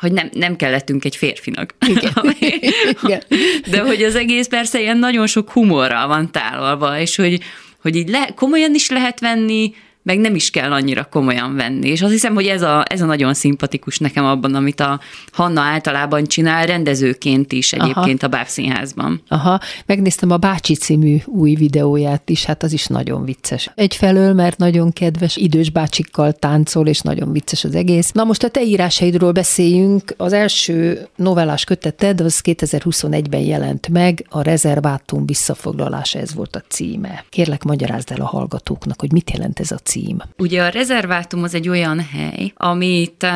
hogy 0.00 0.12
nem, 0.12 0.30
nem 0.32 0.56
kellettünk 0.56 1.04
egy 1.04 1.16
férfinak. 1.16 1.74
Igen. 1.86 2.12
Igen. 3.02 3.22
De 3.70 3.80
hogy 3.80 4.02
az 4.02 4.14
egész 4.14 4.46
persze 4.46 4.80
ilyen 4.80 4.98
nagyon 4.98 5.26
sok 5.26 5.50
humorral 5.50 6.06
van 6.06 6.32
tálalva, 6.32 6.98
és 6.98 7.16
hogy, 7.16 7.40
hogy 7.82 7.96
így 7.96 8.08
le, 8.08 8.28
komolyan 8.34 8.74
is 8.74 8.88
lehet 8.88 9.20
venni, 9.20 9.74
meg 10.02 10.18
nem 10.18 10.34
is 10.34 10.50
kell 10.50 10.72
annyira 10.72 11.04
komolyan 11.04 11.56
venni. 11.56 11.88
És 11.88 12.02
azt 12.02 12.12
hiszem, 12.12 12.34
hogy 12.34 12.46
ez 12.46 12.62
a, 12.62 12.84
ez 12.88 13.00
a 13.00 13.06
nagyon 13.06 13.34
szimpatikus 13.34 13.98
nekem 13.98 14.24
abban, 14.24 14.54
amit 14.54 14.80
a 14.80 15.00
Hanna 15.32 15.60
általában 15.60 16.24
csinál, 16.24 16.66
rendezőként 16.66 17.52
is 17.52 17.72
egyébként 17.72 18.22
Aha. 18.22 18.26
a 18.26 18.36
Bábszínházban. 18.36 19.22
Aha, 19.28 19.60
megnéztem 19.86 20.30
a 20.30 20.36
Bácsi 20.36 20.74
című 20.74 21.16
új 21.26 21.54
videóját 21.54 22.30
is, 22.30 22.44
hát 22.44 22.62
az 22.62 22.72
is 22.72 22.86
nagyon 22.86 23.24
vicces. 23.24 23.70
Egyfelől, 23.74 24.32
mert 24.32 24.58
nagyon 24.58 24.92
kedves, 24.92 25.36
idős 25.36 25.70
bácsikkal 25.70 26.32
táncol, 26.32 26.86
és 26.86 27.00
nagyon 27.00 27.32
vicces 27.32 27.64
az 27.64 27.74
egész. 27.74 28.10
Na 28.10 28.24
most 28.24 28.42
a 28.42 28.48
te 28.48 28.62
írásaidról 28.62 29.32
beszéljünk. 29.32 30.14
Az 30.16 30.32
első 30.32 31.08
novellás 31.16 31.64
köteted 31.64 32.20
az 32.20 32.40
2021-ben 32.44 33.40
jelent 33.40 33.88
meg, 33.88 34.26
a 34.28 34.42
rezervátum 34.42 35.26
visszafoglalása, 35.26 36.18
ez 36.18 36.34
volt 36.34 36.56
a 36.56 36.62
címe. 36.68 37.24
Kérlek, 37.28 37.62
magyarázd 37.62 38.10
el 38.10 38.20
a 38.20 38.26
hallgatóknak, 38.26 39.00
hogy 39.00 39.12
mit 39.12 39.30
jelent 39.30 39.60
ez 39.60 39.70
a 39.70 39.76
cím. 39.76 39.89
Ugye 40.38 40.62
a 40.62 40.68
rezervátum 40.68 41.42
az 41.42 41.54
egy 41.54 41.68
olyan 41.68 42.00
hely, 42.00 42.52
amit 42.56 43.26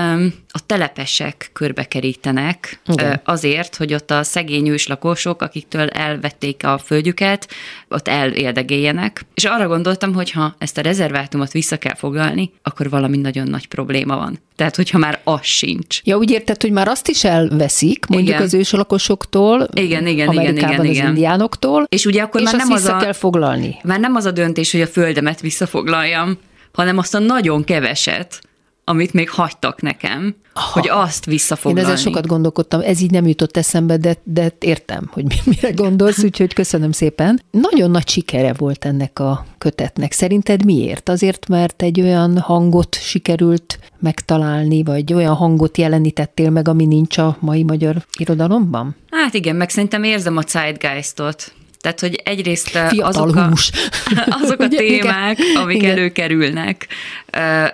a 0.56 0.66
telepesek 0.66 1.50
körbekerítenek 1.52 2.80
Igen. 2.86 3.20
azért, 3.24 3.76
hogy 3.76 3.94
ott 3.94 4.10
a 4.10 4.22
szegény 4.22 4.68
őslakosok, 4.68 5.42
akiktől 5.42 5.88
elvették 5.88 6.64
a 6.64 6.78
földjüket, 6.78 7.48
ott 7.88 8.08
eléldegéljenek. 8.08 9.24
És 9.34 9.44
arra 9.44 9.68
gondoltam, 9.68 10.14
hogy 10.14 10.30
ha 10.30 10.54
ezt 10.58 10.78
a 10.78 10.80
rezervátumot 10.80 11.52
vissza 11.52 11.76
kell 11.76 11.94
foglalni, 11.94 12.52
akkor 12.62 12.90
valami 12.90 13.16
nagyon 13.16 13.48
nagy 13.48 13.66
probléma 13.68 14.16
van. 14.16 14.38
Tehát, 14.56 14.76
hogyha 14.76 14.98
már 14.98 15.20
az 15.24 15.42
sincs. 15.42 16.00
Ja, 16.04 16.16
úgy 16.16 16.30
érted, 16.30 16.62
hogy 16.62 16.72
már 16.72 16.88
azt 16.88 17.08
is 17.08 17.24
elveszik, 17.24 18.06
mondjuk 18.06 18.30
igen. 18.30 18.42
az 18.42 18.54
őslakosoktól, 18.54 19.68
igen, 19.74 20.06
igen, 20.06 20.28
Amerikában 20.28 20.54
igen, 20.54 20.56
igen, 20.56 20.80
az 20.80 20.96
igen. 20.96 21.08
indiánoktól, 21.08 21.86
és 21.88 22.06
ugye 22.06 22.22
akkor 22.22 22.40
és 22.40 22.46
már 22.46 22.56
nem 22.56 22.72
az 22.72 22.84
a, 22.84 22.96
kell 22.96 23.12
foglalni. 23.12 23.76
Már 23.82 24.00
nem 24.00 24.14
az 24.14 24.24
a 24.24 24.30
döntés, 24.30 24.72
hogy 24.72 24.80
a 24.80 24.86
földemet 24.86 25.40
visszafoglaljam, 25.40 26.38
hanem 26.72 26.98
azt 26.98 27.14
a 27.14 27.18
nagyon 27.18 27.64
keveset, 27.64 28.40
amit 28.84 29.12
még 29.12 29.30
hagytak 29.30 29.82
nekem, 29.82 30.36
Aha. 30.52 30.70
hogy 30.72 30.88
azt 30.88 31.24
visszafoglalni. 31.24 31.88
Én 31.88 31.94
ezzel 31.94 32.04
sokat 32.04 32.26
gondolkodtam, 32.26 32.80
ez 32.80 33.00
így 33.00 33.10
nem 33.10 33.26
jutott 33.26 33.56
eszembe, 33.56 33.96
de, 33.96 34.16
de 34.22 34.52
értem, 34.58 35.08
hogy 35.12 35.24
mire 35.44 35.70
gondolsz, 35.70 36.22
úgyhogy 36.22 36.54
köszönöm 36.54 36.92
szépen. 36.92 37.42
Nagyon 37.50 37.90
nagy 37.90 38.08
sikere 38.08 38.52
volt 38.52 38.84
ennek 38.84 39.18
a 39.18 39.46
kötetnek. 39.58 40.12
Szerinted 40.12 40.64
miért? 40.64 41.08
Azért, 41.08 41.48
mert 41.48 41.82
egy 41.82 42.00
olyan 42.00 42.38
hangot 42.38 42.94
sikerült 42.94 43.78
megtalálni, 43.98 44.82
vagy 44.82 45.12
olyan 45.12 45.34
hangot 45.34 45.78
jelenítettél 45.78 46.50
meg, 46.50 46.68
ami 46.68 46.86
nincs 46.86 47.18
a 47.18 47.36
mai 47.40 47.62
magyar 47.62 48.04
irodalomban? 48.18 48.96
Hát 49.10 49.34
igen, 49.34 49.56
meg 49.56 49.70
szerintem 49.70 50.02
érzem 50.02 50.36
a 50.36 50.42
zeitgeistot. 50.46 51.52
Tehát, 51.84 52.00
hogy 52.00 52.20
egyrészt 52.24 52.68
Fiatal 52.68 53.02
azok 53.02 53.38
hús. 53.38 53.70
a, 54.04 54.36
azok 54.42 54.60
a 54.60 54.68
témák, 54.68 55.38
amik 55.54 55.76
igen. 55.76 55.90
előkerülnek 55.90 56.86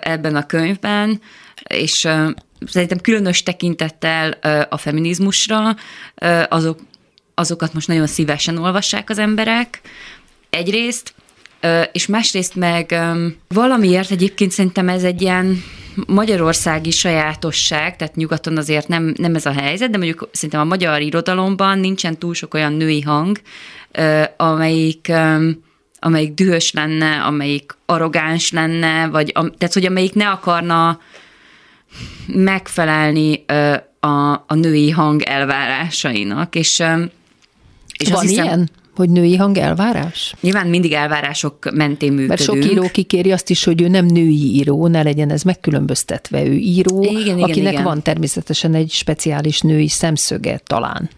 ebben 0.01 0.35
a 0.35 0.45
könyvben, 0.45 1.21
és 1.67 2.07
szerintem 2.65 2.99
különös 3.01 3.43
tekintettel 3.43 4.31
a 4.69 4.77
feminizmusra, 4.77 5.75
azok, 6.49 6.79
azokat 7.35 7.73
most 7.73 7.87
nagyon 7.87 8.07
szívesen 8.07 8.57
olvassák 8.57 9.09
az 9.09 9.17
emberek. 9.17 9.81
Egyrészt, 10.49 11.13
és 11.91 12.07
másrészt 12.07 12.55
meg 12.55 12.95
valamiért 13.47 14.11
egyébként 14.11 14.51
szerintem 14.51 14.89
ez 14.89 15.03
egy 15.03 15.21
ilyen 15.21 15.63
magyarországi 16.05 16.91
sajátosság, 16.91 17.95
tehát 17.95 18.15
nyugaton 18.15 18.57
azért 18.57 18.87
nem, 18.87 19.13
nem 19.17 19.35
ez 19.35 19.45
a 19.45 19.51
helyzet, 19.51 19.89
de 19.89 19.97
mondjuk 19.97 20.29
szerintem 20.31 20.59
a 20.59 20.63
magyar 20.65 21.01
irodalomban 21.01 21.79
nincsen 21.79 22.17
túl 22.17 22.33
sok 22.33 22.53
olyan 22.53 22.73
női 22.73 23.01
hang, 23.01 23.37
amelyik 24.37 25.11
amelyik 26.03 26.33
dühös 26.33 26.71
lenne, 26.71 27.21
amelyik 27.23 27.77
arrogáns 27.85 28.51
lenne, 28.51 29.07
vagy 29.07 29.31
tehát, 29.31 29.73
hogy 29.73 29.85
amelyik 29.85 30.13
ne 30.13 30.29
akarna 30.29 30.99
megfelelni 32.27 33.45
a, 33.99 34.31
a 34.31 34.53
női 34.53 34.89
hang 34.89 35.21
elvárásainak, 35.21 36.55
és, 36.55 36.83
és 37.97 38.09
Van 38.09 38.21
hiszem, 38.21 38.45
ilyen? 38.45 38.69
Hogy 38.95 39.09
női 39.09 39.35
hang 39.35 39.57
elvárás? 39.57 40.33
Nyilván 40.39 40.67
mindig 40.67 40.91
elvárások 40.91 41.71
mentén 41.73 42.09
működünk. 42.09 42.29
Mert 42.29 42.41
sok 42.41 42.71
író 42.71 42.89
kikéri 42.91 43.31
azt 43.31 43.49
is, 43.49 43.63
hogy 43.63 43.81
ő 43.81 43.87
nem 43.87 44.05
női 44.05 44.55
író, 44.55 44.87
ne 44.87 45.03
legyen 45.03 45.29
ez 45.29 45.41
megkülönböztetve. 45.41 46.45
Ő 46.45 46.53
író, 46.53 47.01
igen, 47.03 47.17
igen, 47.17 47.41
akinek 47.41 47.71
igen. 47.71 47.83
van 47.83 48.01
természetesen 48.01 48.73
egy 48.73 48.91
speciális 48.91 49.61
női 49.61 49.87
szemszöge 49.87 50.61
talán. 50.65 51.09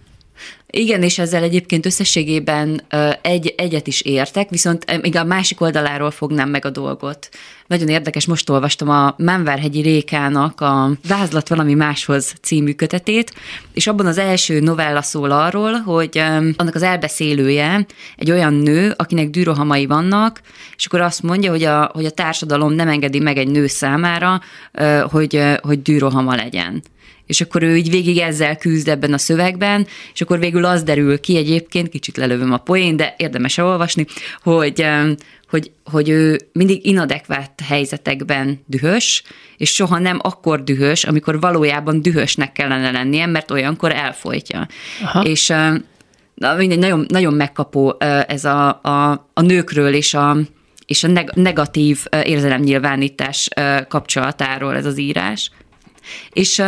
Igen, 0.75 1.03
és 1.03 1.19
ezzel 1.19 1.43
egyébként 1.43 1.85
összességében 1.85 2.81
egy, 3.21 3.53
egyet 3.57 3.87
is 3.87 4.01
értek, 4.01 4.49
viszont 4.49 5.01
még 5.01 5.15
a 5.15 5.23
másik 5.23 5.61
oldaláról 5.61 6.11
fognám 6.11 6.49
meg 6.49 6.65
a 6.65 6.69
dolgot. 6.69 7.29
Nagyon 7.73 7.89
érdekes, 7.89 8.25
most 8.25 8.49
olvastam 8.49 8.89
a 8.89 9.13
Menvárhegyi 9.17 9.81
Rékának 9.81 10.61
a 10.61 10.91
Vázlat 11.07 11.49
valami 11.49 11.73
máshoz 11.73 12.33
című 12.41 12.73
kötetét, 12.73 13.33
és 13.73 13.87
abban 13.87 14.05
az 14.05 14.17
első 14.17 14.59
novella 14.59 15.01
szól 15.01 15.31
arról, 15.31 15.71
hogy 15.71 16.17
annak 16.55 16.75
az 16.75 16.81
elbeszélője 16.81 17.85
egy 18.17 18.31
olyan 18.31 18.53
nő, 18.53 18.93
akinek 18.97 19.29
dűrohamai 19.29 19.85
vannak, 19.85 20.41
és 20.75 20.85
akkor 20.85 21.01
azt 21.01 21.23
mondja, 21.23 21.51
hogy 21.51 21.63
a, 21.63 21.91
hogy 21.93 22.05
a 22.05 22.11
társadalom 22.11 22.73
nem 22.73 22.87
engedi 22.87 23.19
meg 23.19 23.37
egy 23.37 23.47
nő 23.47 23.67
számára, 23.67 24.41
hogy, 25.09 25.41
hogy 25.61 25.81
dűrohama 25.81 26.35
legyen. 26.35 26.83
És 27.25 27.41
akkor 27.41 27.63
ő 27.63 27.75
így 27.75 27.89
végig 27.89 28.17
ezzel 28.17 28.57
küzd 28.57 28.87
ebben 28.87 29.13
a 29.13 29.17
szövegben, 29.17 29.87
és 30.13 30.21
akkor 30.21 30.39
végül 30.39 30.65
az 30.65 30.83
derül 30.83 31.19
ki 31.19 31.37
egyébként, 31.37 31.89
kicsit 31.89 32.17
lelövöm 32.17 32.51
a 32.51 32.57
poén, 32.57 32.95
de 32.95 33.15
érdemes 33.17 33.57
olvasni, 33.57 34.05
hogy, 34.43 34.85
hogy, 35.53 35.71
hogy 35.83 36.09
ő 36.09 36.39
mindig 36.53 36.85
inadekvát 36.85 37.61
helyzetekben 37.67 38.63
dühös, 38.65 39.23
és 39.57 39.73
soha 39.73 39.99
nem 39.99 40.19
akkor 40.21 40.63
dühös, 40.63 41.03
amikor 41.03 41.39
valójában 41.39 42.01
dühösnek 42.01 42.51
kellene 42.51 42.91
lennie, 42.91 43.25
mert 43.25 43.51
olyankor 43.51 43.91
elfolytja. 43.91 44.67
Aha. 45.03 45.23
És 45.23 45.47
na, 46.33 46.55
mindegy, 46.55 46.79
nagyon, 46.79 47.05
nagyon 47.07 47.33
megkapó 47.33 47.95
ez 48.27 48.45
a, 48.45 48.81
a, 48.81 49.29
a 49.33 49.41
nőkről 49.41 49.93
és 49.93 50.13
a, 50.13 50.37
és 50.85 51.03
a 51.03 51.23
negatív 51.33 52.05
érzelemnyilvánítás 52.23 53.49
kapcsolatáról 53.87 54.75
ez 54.75 54.85
az 54.85 54.97
írás. 54.97 55.51
És, 56.31 56.63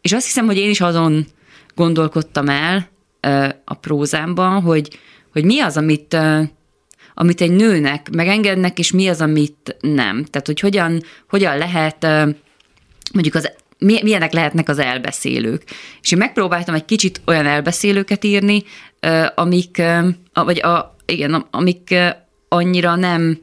és 0.00 0.12
azt 0.12 0.26
hiszem, 0.26 0.46
hogy 0.46 0.56
én 0.56 0.70
is 0.70 0.80
azon 0.80 1.26
gondolkodtam 1.74 2.48
el 2.48 2.88
a 3.64 3.74
prózámban, 3.74 4.62
hogy, 4.62 4.98
hogy 5.32 5.44
mi 5.44 5.60
az, 5.60 5.76
amit, 5.76 6.16
amit 7.20 7.40
egy 7.40 7.50
nőnek 7.50 8.10
megengednek, 8.10 8.78
és 8.78 8.92
mi 8.92 9.08
az, 9.08 9.20
amit 9.20 9.76
nem. 9.80 10.24
Tehát, 10.24 10.46
hogy 10.46 10.60
hogyan, 10.60 11.02
hogyan 11.28 11.58
lehet 11.58 12.06
mondjuk 13.12 13.34
az 13.34 13.52
milyenek 13.78 14.32
lehetnek 14.32 14.68
az 14.68 14.78
elbeszélők. 14.78 15.62
És 16.02 16.12
én 16.12 16.18
megpróbáltam 16.18 16.74
egy 16.74 16.84
kicsit 16.84 17.20
olyan 17.26 17.46
elbeszélőket 17.46 18.24
írni, 18.24 18.62
amik, 19.34 19.82
vagy 20.32 20.58
a, 20.58 20.96
igen, 21.06 21.46
amik 21.50 21.94
annyira 22.48 22.96
nem 22.96 23.38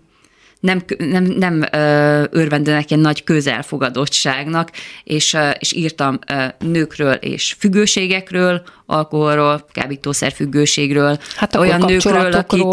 nem, 0.66 0.84
nem, 0.98 1.24
nem 1.24 1.66
örvendenek 2.32 2.90
ilyen 2.90 3.02
nagy 3.02 3.24
közelfogadottságnak, 3.24 4.72
és, 5.04 5.38
és 5.60 5.74
írtam 5.74 6.20
nőkről 6.60 7.14
és 7.14 7.56
függőségekről, 7.60 8.62
alkoholról, 8.86 9.66
kábítószer 9.72 10.32
függőségről. 10.32 11.18
Hát 11.36 11.56
olyan 11.56 11.82
nőkről, 11.82 12.34
akik... 12.34 12.66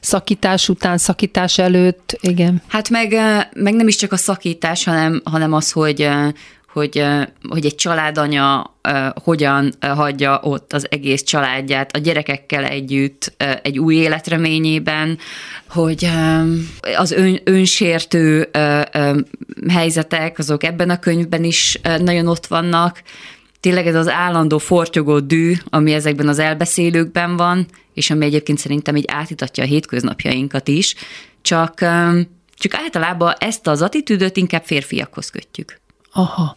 szakítás 0.00 0.68
után, 0.68 0.98
szakítás 0.98 1.58
előtt, 1.58 2.18
igen. 2.20 2.62
Hát 2.68 2.90
meg, 2.90 3.14
meg 3.54 3.74
nem 3.74 3.88
is 3.88 3.96
csak 3.96 4.12
a 4.12 4.16
szakítás, 4.16 4.84
hanem, 4.84 5.22
hanem 5.24 5.52
az, 5.52 5.72
hogy 5.72 6.08
hogy, 6.74 7.04
hogy 7.48 7.64
egy 7.64 7.74
családanya 7.74 8.74
hogyan 9.24 9.72
hagyja 9.80 10.40
ott 10.42 10.72
az 10.72 10.86
egész 10.90 11.22
családját 11.22 11.96
a 11.96 11.98
gyerekekkel 11.98 12.64
együtt 12.64 13.32
egy 13.62 13.78
új 13.78 13.94
életreményében, 13.94 15.18
hogy 15.68 16.08
az 16.96 17.12
ön, 17.12 17.40
önsértő 17.44 18.50
helyzetek, 19.68 20.38
azok 20.38 20.64
ebben 20.64 20.90
a 20.90 20.98
könyvben 20.98 21.44
is 21.44 21.80
nagyon 21.98 22.26
ott 22.26 22.46
vannak, 22.46 23.02
tényleg 23.60 23.86
ez 23.86 23.94
az 23.94 24.08
állandó 24.08 24.58
fortyogó 24.58 25.20
dű, 25.20 25.52
ami 25.64 25.92
ezekben 25.92 26.28
az 26.28 26.38
elbeszélőkben 26.38 27.36
van, 27.36 27.66
és 27.94 28.10
ami 28.10 28.24
egyébként 28.24 28.58
szerintem 28.58 28.96
így 28.96 29.08
átítatja 29.08 29.64
a 29.64 29.66
hétköznapjainkat 29.66 30.68
is, 30.68 30.94
csak, 31.42 31.74
csak 32.54 32.74
általában 32.74 33.34
ezt 33.38 33.66
az 33.66 33.82
attitűdöt 33.82 34.36
inkább 34.36 34.64
férfiakhoz 34.64 35.30
kötjük. 35.30 35.82
Aha. 36.16 36.54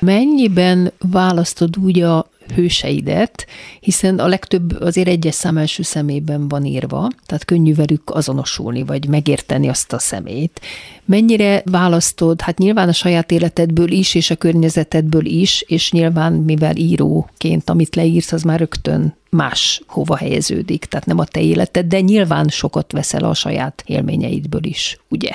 Mennyiben 0.00 0.92
választod 1.10 1.78
úgy 1.78 2.00
a 2.00 2.30
hőseidet, 2.54 3.46
hiszen 3.80 4.18
a 4.18 4.26
legtöbb 4.26 4.80
azért 4.80 5.08
egyes 5.08 5.34
szám 5.34 5.56
első 5.56 5.82
szemében 5.82 6.48
van 6.48 6.64
írva, 6.64 7.10
tehát 7.26 7.44
könnyű 7.44 7.74
velük 7.74 8.10
azonosulni, 8.14 8.82
vagy 8.82 9.08
megérteni 9.08 9.68
azt 9.68 9.92
a 9.92 9.98
szemét. 9.98 10.60
Mennyire 11.04 11.62
választod, 11.64 12.40
hát 12.40 12.58
nyilván 12.58 12.88
a 12.88 12.92
saját 12.92 13.30
életedből 13.30 13.90
is, 13.90 14.14
és 14.14 14.30
a 14.30 14.36
környezetedből 14.36 15.24
is, 15.24 15.64
és 15.66 15.92
nyilván 15.92 16.32
mivel 16.32 16.76
íróként, 16.76 17.70
amit 17.70 17.94
leírsz, 17.94 18.32
az 18.32 18.42
már 18.42 18.58
rögtön 18.58 19.16
más 19.30 19.82
hova 19.86 20.16
helyeződik, 20.16 20.84
tehát 20.84 21.06
nem 21.06 21.18
a 21.18 21.24
te 21.24 21.40
életed, 21.40 21.86
de 21.86 22.00
nyilván 22.00 22.48
sokat 22.48 22.92
veszel 22.92 23.24
a 23.24 23.34
saját 23.34 23.82
élményeidből 23.86 24.64
is, 24.64 24.98
ugye? 25.08 25.30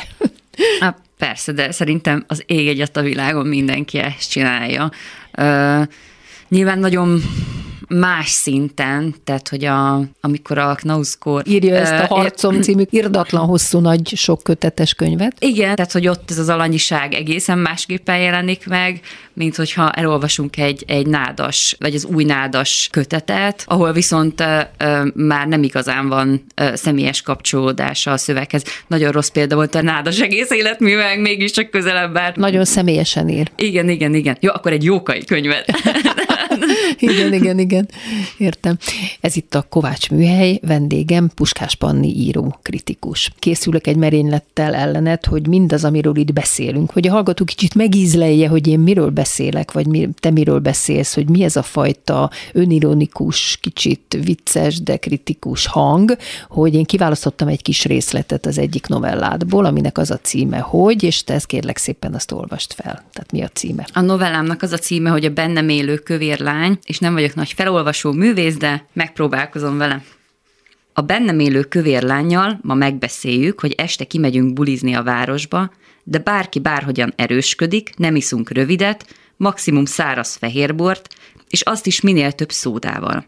Persze, 1.19 1.51
de 1.51 1.71
szerintem 1.71 2.23
az 2.27 2.43
ég 2.45 2.67
egyet 2.67 2.97
a 2.97 3.01
világon 3.01 3.47
mindenki 3.47 3.97
ezt 3.97 4.29
csinálja. 4.29 4.91
Uh, 5.37 5.87
nyilván 6.49 6.79
nagyon 6.79 7.21
más 7.89 8.29
szinten, 8.29 9.15
tehát 9.23 9.47
hogy 9.47 9.65
a, 9.65 10.01
amikor 10.21 10.57
a 10.57 10.75
Knauskor... 10.75 11.43
Írja 11.47 11.75
ezt 11.75 11.91
a 11.91 12.15
Harcom 12.15 12.61
című 12.61 12.83
irdatlan 12.89 13.45
hosszú 13.45 13.79
nagy 13.79 14.07
sok 14.15 14.43
kötetes 14.43 14.93
könyvet. 14.93 15.35
Igen, 15.39 15.75
tehát 15.75 15.91
hogy 15.91 16.07
ott 16.07 16.31
ez 16.31 16.37
az 16.37 16.49
alanyiság 16.49 17.13
egészen 17.13 17.57
másképpen 17.57 18.17
jelenik 18.17 18.67
meg, 18.67 19.01
mint 19.33 19.55
hogyha 19.55 19.91
elolvasunk 19.91 20.57
egy, 20.57 20.83
egy 20.87 21.07
nádas, 21.07 21.75
vagy 21.79 21.95
az 21.95 22.05
új 22.05 22.23
nádas 22.23 22.87
kötetet, 22.91 23.63
ahol 23.67 23.91
viszont 23.91 24.41
uh, 24.41 25.05
már 25.13 25.47
nem 25.47 25.63
igazán 25.63 26.07
van 26.07 26.45
uh, 26.61 26.73
személyes 26.73 27.21
kapcsolódása 27.21 28.11
a 28.11 28.17
szöveghez. 28.17 28.63
Nagyon 28.87 29.11
rossz 29.11 29.29
példa 29.29 29.55
volt 29.55 29.75
a 29.75 29.81
nádas 29.81 30.19
egész 30.19 30.49
életművek, 30.49 31.19
mégiscsak 31.19 31.69
közelebb 31.69 32.17
áll. 32.17 32.31
Nagyon 32.35 32.65
személyesen 32.65 33.29
ír. 33.29 33.51
Igen, 33.55 33.89
igen, 33.89 34.13
igen. 34.13 34.37
Jó, 34.39 34.51
akkor 34.53 34.71
egy 34.71 34.83
jókai 34.83 35.25
könyvet. 35.25 35.71
igen, 36.99 37.33
igen, 37.33 37.59
igen. 37.59 37.89
Értem. 38.37 38.77
Ez 39.21 39.35
itt 39.35 39.55
a 39.55 39.65
Kovács 39.69 40.09
műhely, 40.09 40.59
vendégem 40.61 41.29
Puskás 41.35 41.75
Panni 41.75 42.07
író, 42.07 42.59
kritikus. 42.61 43.31
Készülök 43.39 43.87
egy 43.87 43.95
merénylettel 43.95 44.75
ellenet, 44.75 45.25
hogy 45.25 45.47
mindaz, 45.47 45.83
amiről 45.83 46.15
itt 46.15 46.33
beszélünk, 46.33 46.91
hogy 46.91 47.07
a 47.07 47.11
hallgató 47.11 47.45
kicsit 47.45 47.75
megízlelje, 47.75 48.47
hogy 48.47 48.67
én 48.67 48.79
miről 48.79 49.09
beszélek, 49.09 49.71
vagy 49.71 50.09
te 50.19 50.29
miről 50.29 50.59
beszélsz, 50.59 51.13
hogy 51.13 51.29
mi 51.29 51.43
ez 51.43 51.55
a 51.55 51.61
fajta 51.61 52.31
önironikus, 52.53 53.57
kicsit 53.61 54.17
vicces, 54.23 54.81
de 54.81 54.97
kritikus 54.97 55.67
hang, 55.67 56.17
hogy 56.49 56.73
én 56.73 56.85
kiválasztottam 56.85 57.47
egy 57.47 57.61
kis 57.61 57.85
részletet 57.85 58.45
az 58.45 58.57
egyik 58.57 58.87
novelládból, 58.87 59.65
aminek 59.65 59.97
az 59.97 60.11
a 60.11 60.19
címe, 60.21 60.57
hogy, 60.57 61.03
és 61.03 61.23
te 61.23 61.33
ezt 61.33 61.45
kérlek 61.45 61.77
szépen 61.77 62.13
azt 62.13 62.31
olvast 62.31 62.73
fel. 62.73 63.03
Tehát 63.13 63.31
mi 63.31 63.41
a 63.41 63.47
címe? 63.47 63.87
A 63.93 64.01
novellámnak 64.01 64.61
az 64.61 64.71
a 64.71 64.77
címe, 64.77 65.09
hogy 65.09 65.25
a 65.25 65.29
bennem 65.29 65.69
élő 65.69 65.95
kövér 65.95 66.39
lány, 66.39 66.78
és 66.83 66.99
nem 66.99 67.13
vagyok 67.13 67.35
nagy 67.35 67.53
felolvasó 67.53 68.11
művész, 68.11 68.57
de 68.57 68.85
megpróbálkozom 68.93 69.77
vele. 69.77 70.03
A 70.93 71.01
bennem 71.01 71.39
élő 71.39 71.63
kövér 71.63 72.03
lányjal 72.03 72.59
ma 72.61 72.73
megbeszéljük, 72.73 73.59
hogy 73.59 73.73
este 73.77 74.03
kimegyünk 74.05 74.53
bulizni 74.53 74.93
a 74.93 75.03
városba, 75.03 75.71
de 76.03 76.17
bárki 76.17 76.59
bárhogyan 76.59 77.13
erősködik, 77.15 77.95
nem 77.97 78.15
iszunk 78.15 78.51
rövidet, 78.51 79.15
maximum 79.37 79.85
száraz 79.85 80.35
fehérbort, 80.35 81.15
és 81.49 81.61
azt 81.61 81.85
is 81.85 82.01
minél 82.01 82.31
több 82.31 82.51
szódával. 82.51 83.25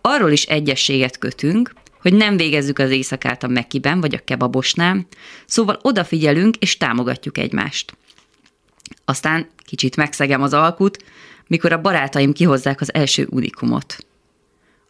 Arról 0.00 0.30
is 0.30 0.44
egyességet 0.44 1.18
kötünk, 1.18 1.72
hogy 2.00 2.14
nem 2.14 2.36
végezzük 2.36 2.78
az 2.78 2.90
éjszakát 2.90 3.42
a 3.42 3.48
Mekiben 3.48 4.00
vagy 4.00 4.14
a 4.14 4.24
kebabosnál, 4.24 5.06
szóval 5.46 5.78
odafigyelünk 5.82 6.56
és 6.56 6.76
támogatjuk 6.76 7.38
egymást. 7.38 7.96
Aztán 9.04 9.48
kicsit 9.64 9.96
megszegem 9.96 10.42
az 10.42 10.54
alkut, 10.54 11.04
mikor 11.48 11.72
a 11.72 11.80
barátaim 11.80 12.32
kihozzák 12.32 12.80
az 12.80 12.94
első 12.94 13.26
unikumot. 13.30 13.96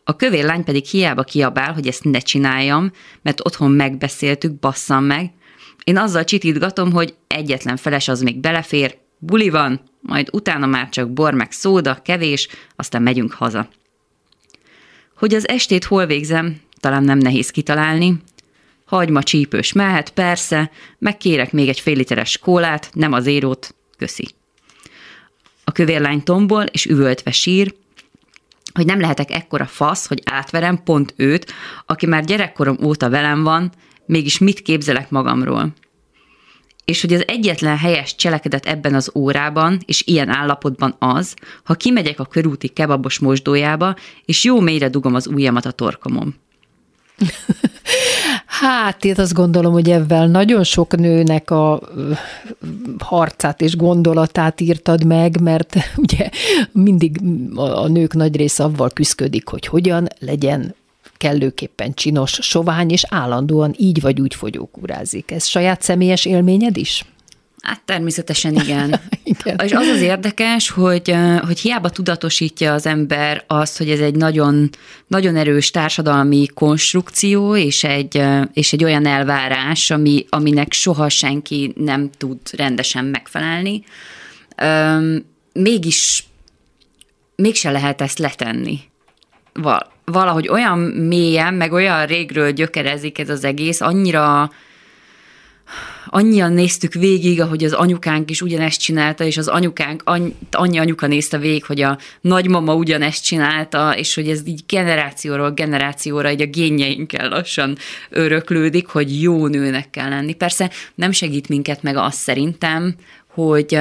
A 0.04 0.16
kövér 0.16 0.44
lány 0.44 0.64
pedig 0.64 0.84
hiába 0.84 1.22
kiabál, 1.22 1.72
hogy 1.72 1.86
ezt 1.86 2.04
ne 2.04 2.18
csináljam, 2.18 2.92
mert 3.22 3.46
otthon 3.46 3.70
megbeszéltük, 3.70 4.58
basszam 4.58 5.04
meg. 5.04 5.30
Én 5.84 5.96
azzal 5.96 6.24
csitítgatom, 6.24 6.92
hogy 6.92 7.14
egyetlen 7.26 7.76
feles 7.76 8.08
az 8.08 8.22
még 8.22 8.40
belefér, 8.40 8.98
buli 9.18 9.50
van, 9.50 9.80
majd 10.00 10.28
utána 10.32 10.66
már 10.66 10.88
csak 10.88 11.10
bor 11.10 11.34
meg 11.34 11.52
szóda, 11.52 12.02
kevés, 12.02 12.48
aztán 12.76 13.02
megyünk 13.02 13.32
haza. 13.32 13.68
Hogy 15.16 15.34
az 15.34 15.48
estét 15.48 15.84
hol 15.84 16.06
végzem, 16.06 16.60
talán 16.80 17.04
nem 17.04 17.18
nehéz 17.18 17.50
kitalálni. 17.50 18.22
Hagyma 18.84 19.22
csípős 19.22 19.72
mehet, 19.72 20.10
persze, 20.10 20.70
megkérek 20.98 21.52
még 21.52 21.68
egy 21.68 21.80
fél 21.80 21.96
literes 21.96 22.38
kólát, 22.38 22.90
nem 22.92 23.12
az 23.12 23.26
érót, 23.26 23.74
köszi. 23.96 24.37
A 25.68 25.72
kövérlány 25.72 26.22
tombol 26.22 26.62
és 26.62 26.86
üvöltve 26.86 27.30
sír, 27.30 27.74
hogy 28.74 28.86
nem 28.86 29.00
lehetek 29.00 29.30
ekkora 29.30 29.66
fasz, 29.66 30.06
hogy 30.06 30.22
átverem 30.24 30.82
pont 30.82 31.14
őt, 31.16 31.52
aki 31.86 32.06
már 32.06 32.24
gyerekkorom 32.24 32.76
óta 32.82 33.10
velem 33.10 33.42
van, 33.42 33.72
mégis 34.06 34.38
mit 34.38 34.62
képzelek 34.62 35.10
magamról. 35.10 35.72
És 36.84 37.00
hogy 37.00 37.12
az 37.12 37.24
egyetlen 37.26 37.76
helyes 37.76 38.14
cselekedet 38.14 38.66
ebben 38.66 38.94
az 38.94 39.10
órában, 39.14 39.78
és 39.86 40.02
ilyen 40.06 40.28
állapotban 40.28 40.96
az, 40.98 41.34
ha 41.64 41.74
kimegyek 41.74 42.20
a 42.20 42.26
körúti 42.26 42.68
kebabos 42.68 43.18
mosdójába, 43.18 43.96
és 44.24 44.44
jó 44.44 44.60
mélyre 44.60 44.88
dugom 44.88 45.14
az 45.14 45.26
ujjamat 45.26 45.66
a 45.66 45.70
torkomon. 45.70 46.34
Hát 48.60 49.04
én 49.04 49.14
azt 49.16 49.32
gondolom, 49.32 49.72
hogy 49.72 49.90
ebben 49.90 50.30
nagyon 50.30 50.64
sok 50.64 50.96
nőnek 50.96 51.50
a 51.50 51.80
harcát 52.98 53.60
és 53.60 53.76
gondolatát 53.76 54.60
írtad 54.60 55.04
meg, 55.04 55.40
mert 55.40 55.76
ugye 55.96 56.30
mindig 56.72 57.20
a 57.54 57.88
nők 57.88 58.14
nagy 58.14 58.36
része 58.36 58.64
avval 58.64 58.90
küzdik, 58.90 59.48
hogy 59.48 59.66
hogyan 59.66 60.08
legyen 60.18 60.74
kellőképpen 61.16 61.94
csinos, 61.94 62.38
sovány, 62.42 62.90
és 62.90 63.04
állandóan 63.08 63.74
így 63.76 64.00
vagy 64.00 64.20
úgy 64.20 64.34
fogyókúrázik. 64.34 65.30
Ez 65.30 65.46
saját 65.46 65.82
személyes 65.82 66.24
élményed 66.24 66.76
is? 66.76 67.04
Hát 67.62 67.80
természetesen 67.84 68.54
igen. 68.54 69.00
igen. 69.22 69.56
És 69.64 69.72
az 69.72 69.86
az 69.86 70.00
érdekes, 70.00 70.70
hogy, 70.70 71.14
hogy 71.46 71.58
hiába 71.58 71.90
tudatosítja 71.90 72.72
az 72.72 72.86
ember 72.86 73.44
azt, 73.46 73.78
hogy 73.78 73.90
ez 73.90 74.00
egy 74.00 74.14
nagyon, 74.14 74.70
nagyon 75.06 75.36
erős 75.36 75.70
társadalmi 75.70 76.46
konstrukció, 76.54 77.56
és 77.56 77.84
egy, 77.84 78.22
és 78.52 78.72
egy 78.72 78.84
olyan 78.84 79.06
elvárás, 79.06 79.90
ami, 79.90 80.26
aminek 80.28 80.72
soha 80.72 81.08
senki 81.08 81.72
nem 81.76 82.10
tud 82.18 82.38
rendesen 82.56 83.04
megfelelni, 83.04 83.84
mégis 85.52 86.26
mégse 87.36 87.70
lehet 87.70 88.00
ezt 88.00 88.18
letenni. 88.18 88.78
Valahogy 90.04 90.48
olyan 90.48 90.78
mélyen, 90.78 91.54
meg 91.54 91.72
olyan 91.72 92.06
régről 92.06 92.50
gyökerezik 92.50 93.18
ez 93.18 93.28
az 93.28 93.44
egész, 93.44 93.80
annyira 93.80 94.50
annyian 96.06 96.52
néztük 96.52 96.92
végig, 96.92 97.40
ahogy 97.40 97.64
az 97.64 97.72
anyukánk 97.72 98.30
is 98.30 98.42
ugyanezt 98.42 98.80
csinálta, 98.80 99.24
és 99.24 99.36
az 99.36 99.48
anyukánk, 99.48 100.02
annyi 100.50 100.78
anyuka 100.78 101.06
nézte 101.06 101.38
végig, 101.38 101.64
hogy 101.64 101.80
a 101.80 101.98
nagymama 102.20 102.74
ugyanezt 102.74 103.24
csinálta, 103.24 103.96
és 103.96 104.14
hogy 104.14 104.28
ez 104.28 104.40
így 104.46 104.60
generációról 104.66 105.50
generációra 105.50 106.30
így 106.30 106.42
a 106.42 106.46
génjeinkkel 106.46 107.28
lassan 107.28 107.78
öröklődik, 108.10 108.86
hogy 108.86 109.22
jó 109.22 109.46
nőnek 109.46 109.90
kell 109.90 110.08
lenni. 110.08 110.34
Persze 110.34 110.70
nem 110.94 111.12
segít 111.12 111.48
minket 111.48 111.82
meg 111.82 111.96
azt 111.96 112.18
szerintem, 112.18 112.94
hogy 113.26 113.78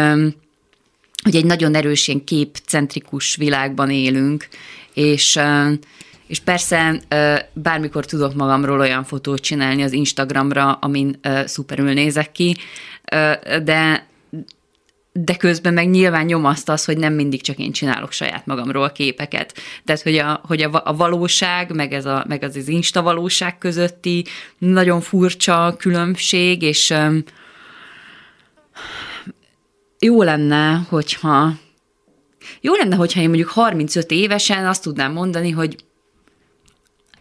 hogy 1.23 1.35
egy 1.35 1.45
nagyon 1.45 1.75
erős 1.75 2.07
ilyen 2.07 2.23
képcentrikus 2.23 3.35
világban 3.35 3.89
élünk, 3.89 4.47
és 4.93 5.39
és 6.28 6.39
persze 6.39 6.99
bármikor 7.53 8.05
tudok 8.05 8.34
magamról 8.34 8.80
olyan 8.80 9.03
fotót 9.03 9.39
csinálni 9.39 9.84
az 9.84 9.91
Instagramra, 9.91 10.73
amin 10.73 11.19
szuperül 11.45 11.93
nézek 11.93 12.32
ki, 12.32 12.57
de 13.63 14.05
de 15.23 15.36
közben 15.36 15.73
meg 15.73 15.89
nyilván 15.89 16.25
nyomaszt 16.25 16.69
az, 16.69 16.86
hogy 16.86 16.97
nem 16.97 17.13
mindig 17.13 17.41
csak 17.41 17.57
én 17.57 17.71
csinálok 17.71 18.11
saját 18.11 18.45
magamról 18.45 18.91
képeket. 18.91 19.53
Tehát, 19.86 20.01
hogy 20.01 20.17
a, 20.17 20.41
hogy 20.47 20.61
a, 20.61 20.82
a 20.86 20.95
valóság, 20.95 21.75
meg, 21.75 21.93
ez 21.93 22.05
a, 22.05 22.25
meg 22.28 22.43
az 22.43 22.55
az 22.55 22.67
insta 22.67 23.01
valóság 23.01 23.57
közötti 23.57 24.25
nagyon 24.57 25.01
furcsa 25.01 25.75
különbség, 25.78 26.61
és 26.61 26.89
um, 26.89 27.23
jó 29.99 30.23
lenne, 30.23 30.86
hogyha 30.89 31.53
jó 32.61 32.73
lenne, 32.73 32.95
hogyha 32.95 33.21
én 33.21 33.28
mondjuk 33.28 33.49
35 33.49 34.11
évesen 34.11 34.67
azt 34.67 34.84
tudnám 34.84 35.11
mondani, 35.11 35.49
hogy 35.49 35.75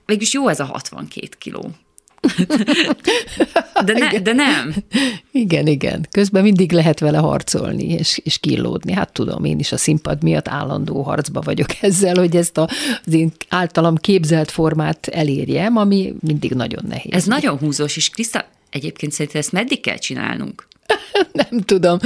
végülis 0.07 0.33
jó 0.33 0.49
ez 0.49 0.61
a 0.61 0.65
62 0.65 1.29
kiló. 1.39 1.71
De, 3.85 3.93
ne, 3.93 4.19
de 4.21 4.33
nem. 4.33 4.75
Igen, 5.33 5.67
igen. 5.67 6.07
Közben 6.11 6.43
mindig 6.43 6.73
lehet 6.73 7.01
vele 7.01 7.19
harcolni 7.19 7.85
és, 7.85 8.21
és 8.25 8.39
kilódni. 8.39 8.93
Hát 8.93 9.13
tudom, 9.13 9.45
én 9.45 9.59
is 9.59 9.73
a 9.73 9.77
színpad 9.77 10.23
miatt 10.23 10.49
állandó 10.49 11.03
harcba 11.03 11.41
vagyok 11.41 11.69
ezzel, 11.81 12.15
hogy 12.15 12.37
ezt 12.37 12.59
a, 12.59 12.69
az 13.05 13.13
én 13.13 13.33
általam 13.49 13.97
képzelt 13.97 14.51
formát 14.51 15.07
elérjem, 15.07 15.77
ami 15.77 16.15
mindig 16.21 16.53
nagyon 16.53 16.85
nehéz. 16.89 17.13
Ez 17.13 17.25
nagyon 17.25 17.59
húzós, 17.59 17.97
és 17.97 18.11
Kriszta, 18.11 18.49
egyébként 18.71 19.13
szerintem 19.13 19.41
ezt 19.41 19.53
meddig 19.53 19.81
kell 19.81 19.99
csinálnunk? 19.99 20.69
nem 21.33 21.61
tudom. 21.61 21.99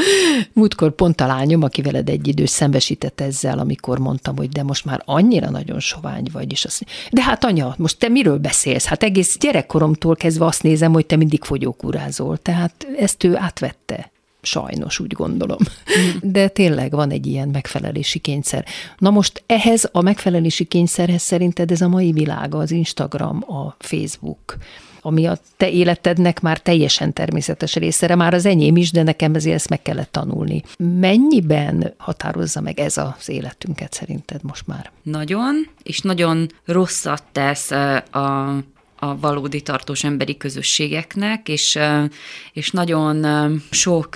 Múltkor 0.53 0.95
pont 0.95 1.20
a 1.20 1.26
lányom, 1.26 1.62
aki 1.62 1.83
veled 1.83 2.09
egy 2.09 2.28
idős 2.28 2.51
szembesített 2.51 3.20
ezzel, 3.20 3.59
amikor 3.59 3.99
mondtam, 3.99 4.37
hogy 4.37 4.49
de 4.49 4.62
most 4.62 4.85
már 4.85 5.03
annyira 5.05 5.51
nagyon 5.51 5.81
sovány 5.81 6.26
vagy, 6.33 6.53
és 6.53 6.64
azt 6.64 6.85
de 7.11 7.22
hát 7.22 7.45
anya, 7.45 7.74
most 7.78 7.99
te 7.99 8.09
miről 8.09 8.39
beszélsz? 8.39 8.85
Hát 8.85 9.03
egész 9.03 9.39
gyerekkoromtól 9.39 10.16
kezdve 10.16 10.45
azt 10.45 10.62
nézem, 10.62 10.93
hogy 10.93 11.07
te 11.07 11.16
mindig 11.16 11.45
fogyókúrázol. 11.45 12.39
Tehát 12.39 12.87
ezt 12.99 13.24
ő 13.24 13.37
átvette. 13.37 14.11
Sajnos, 14.43 14.99
úgy 14.99 15.12
gondolom. 15.12 15.59
Mm. 15.61 16.31
De 16.31 16.49
tényleg 16.49 16.91
van 16.91 17.11
egy 17.11 17.26
ilyen 17.26 17.49
megfelelési 17.49 18.18
kényszer. 18.18 18.64
Na 18.99 19.11
most 19.11 19.43
ehhez 19.47 19.89
a 19.93 20.01
megfelelési 20.01 20.64
kényszerhez 20.64 21.22
szerinted 21.22 21.70
ez 21.70 21.81
a 21.81 21.89
mai 21.89 22.12
világ, 22.12 22.55
az 22.55 22.70
Instagram, 22.70 23.45
a 23.47 23.74
Facebook, 23.78 24.57
ami 25.01 25.26
a 25.26 25.38
te 25.57 25.70
életednek 25.70 26.40
már 26.40 26.59
teljesen 26.59 27.12
természetes 27.12 27.74
része, 27.74 28.14
már 28.14 28.34
az 28.34 28.46
enyém 28.46 28.76
is, 28.76 28.90
de 28.90 29.03
nekem 29.03 29.34
ezért 29.34 29.55
ezt 29.55 29.68
meg 29.68 29.82
kellett 29.82 30.12
tanulni. 30.12 30.62
Mennyiben 30.78 31.94
határozza 31.96 32.61
meg 32.61 32.80
ez 32.80 32.96
az 32.96 33.28
életünket 33.28 33.92
szerinted 33.92 34.42
most 34.42 34.66
már? 34.66 34.90
Nagyon, 35.03 35.66
és 35.82 36.01
nagyon 36.01 36.48
rosszat 36.64 37.22
tesz 37.32 37.70
a 37.70 38.57
a 39.03 39.18
valódi 39.18 39.61
tartós 39.61 40.05
emberi 40.05 40.36
közösségeknek, 40.36 41.48
és, 41.48 41.78
és 42.53 42.70
nagyon 42.70 43.26
sok 43.70 44.14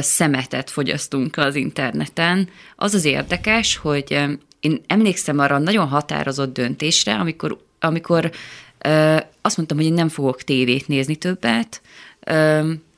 szemetet 0.00 0.70
fogyasztunk 0.70 1.36
az 1.36 1.54
interneten. 1.54 2.48
Az 2.76 2.94
az 2.94 3.04
érdekes, 3.04 3.76
hogy 3.76 4.24
én 4.60 4.80
emlékszem 4.86 5.38
arra 5.38 5.58
nagyon 5.58 5.88
határozott 5.88 6.52
döntésre, 6.52 7.14
amikor, 7.14 7.58
amikor 7.80 8.30
azt 9.40 9.56
mondtam, 9.56 9.76
hogy 9.76 9.86
én 9.86 9.92
nem 9.92 10.08
fogok 10.08 10.42
tévét 10.42 10.88
nézni 10.88 11.16
többet, 11.16 11.80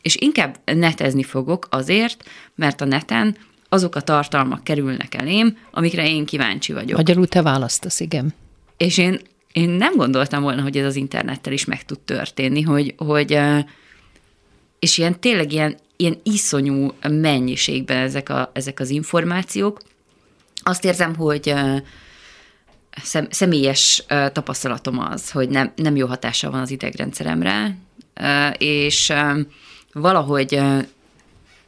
és 0.02 0.16
inkább 0.16 0.58
netezni 0.64 1.22
fogok 1.22 1.66
azért, 1.70 2.24
mert 2.54 2.80
a 2.80 2.84
neten 2.84 3.36
azok 3.68 3.94
a 3.94 4.00
tartalmak 4.00 4.64
kerülnek 4.64 5.14
elém, 5.14 5.58
amikre 5.70 6.08
én 6.08 6.24
kíváncsi 6.24 6.72
vagyok. 6.72 6.96
Magyarul 6.96 7.26
te 7.26 7.42
választasz, 7.42 8.00
igen. 8.00 8.34
És 8.76 8.98
én, 8.98 9.20
én 9.52 9.68
nem 9.68 9.96
gondoltam 9.96 10.42
volna, 10.42 10.62
hogy 10.62 10.76
ez 10.76 10.86
az 10.86 10.96
internettel 10.96 11.52
is 11.52 11.64
meg 11.64 11.84
tud 11.84 11.98
történni, 11.98 12.62
hogy, 12.62 12.94
hogy 12.96 13.38
és 14.78 14.98
ilyen 14.98 15.20
tényleg 15.20 15.52
ilyen, 15.52 15.76
ilyen 15.96 16.16
iszonyú 16.22 16.92
mennyiségben 17.08 17.96
ezek, 17.96 18.28
a, 18.28 18.50
ezek 18.52 18.80
az 18.80 18.90
információk. 18.90 19.80
Azt 20.62 20.84
érzem, 20.84 21.16
hogy 21.16 21.54
szem, 23.02 23.26
személyes 23.30 24.04
tapasztalatom 24.32 24.98
az, 24.98 25.30
hogy 25.30 25.48
nem, 25.48 25.72
nem 25.76 25.96
jó 25.96 26.06
hatása 26.06 26.50
van 26.50 26.60
az 26.60 26.70
idegrendszeremre, 26.70 27.76
és 28.58 29.12
valahogy 29.92 30.60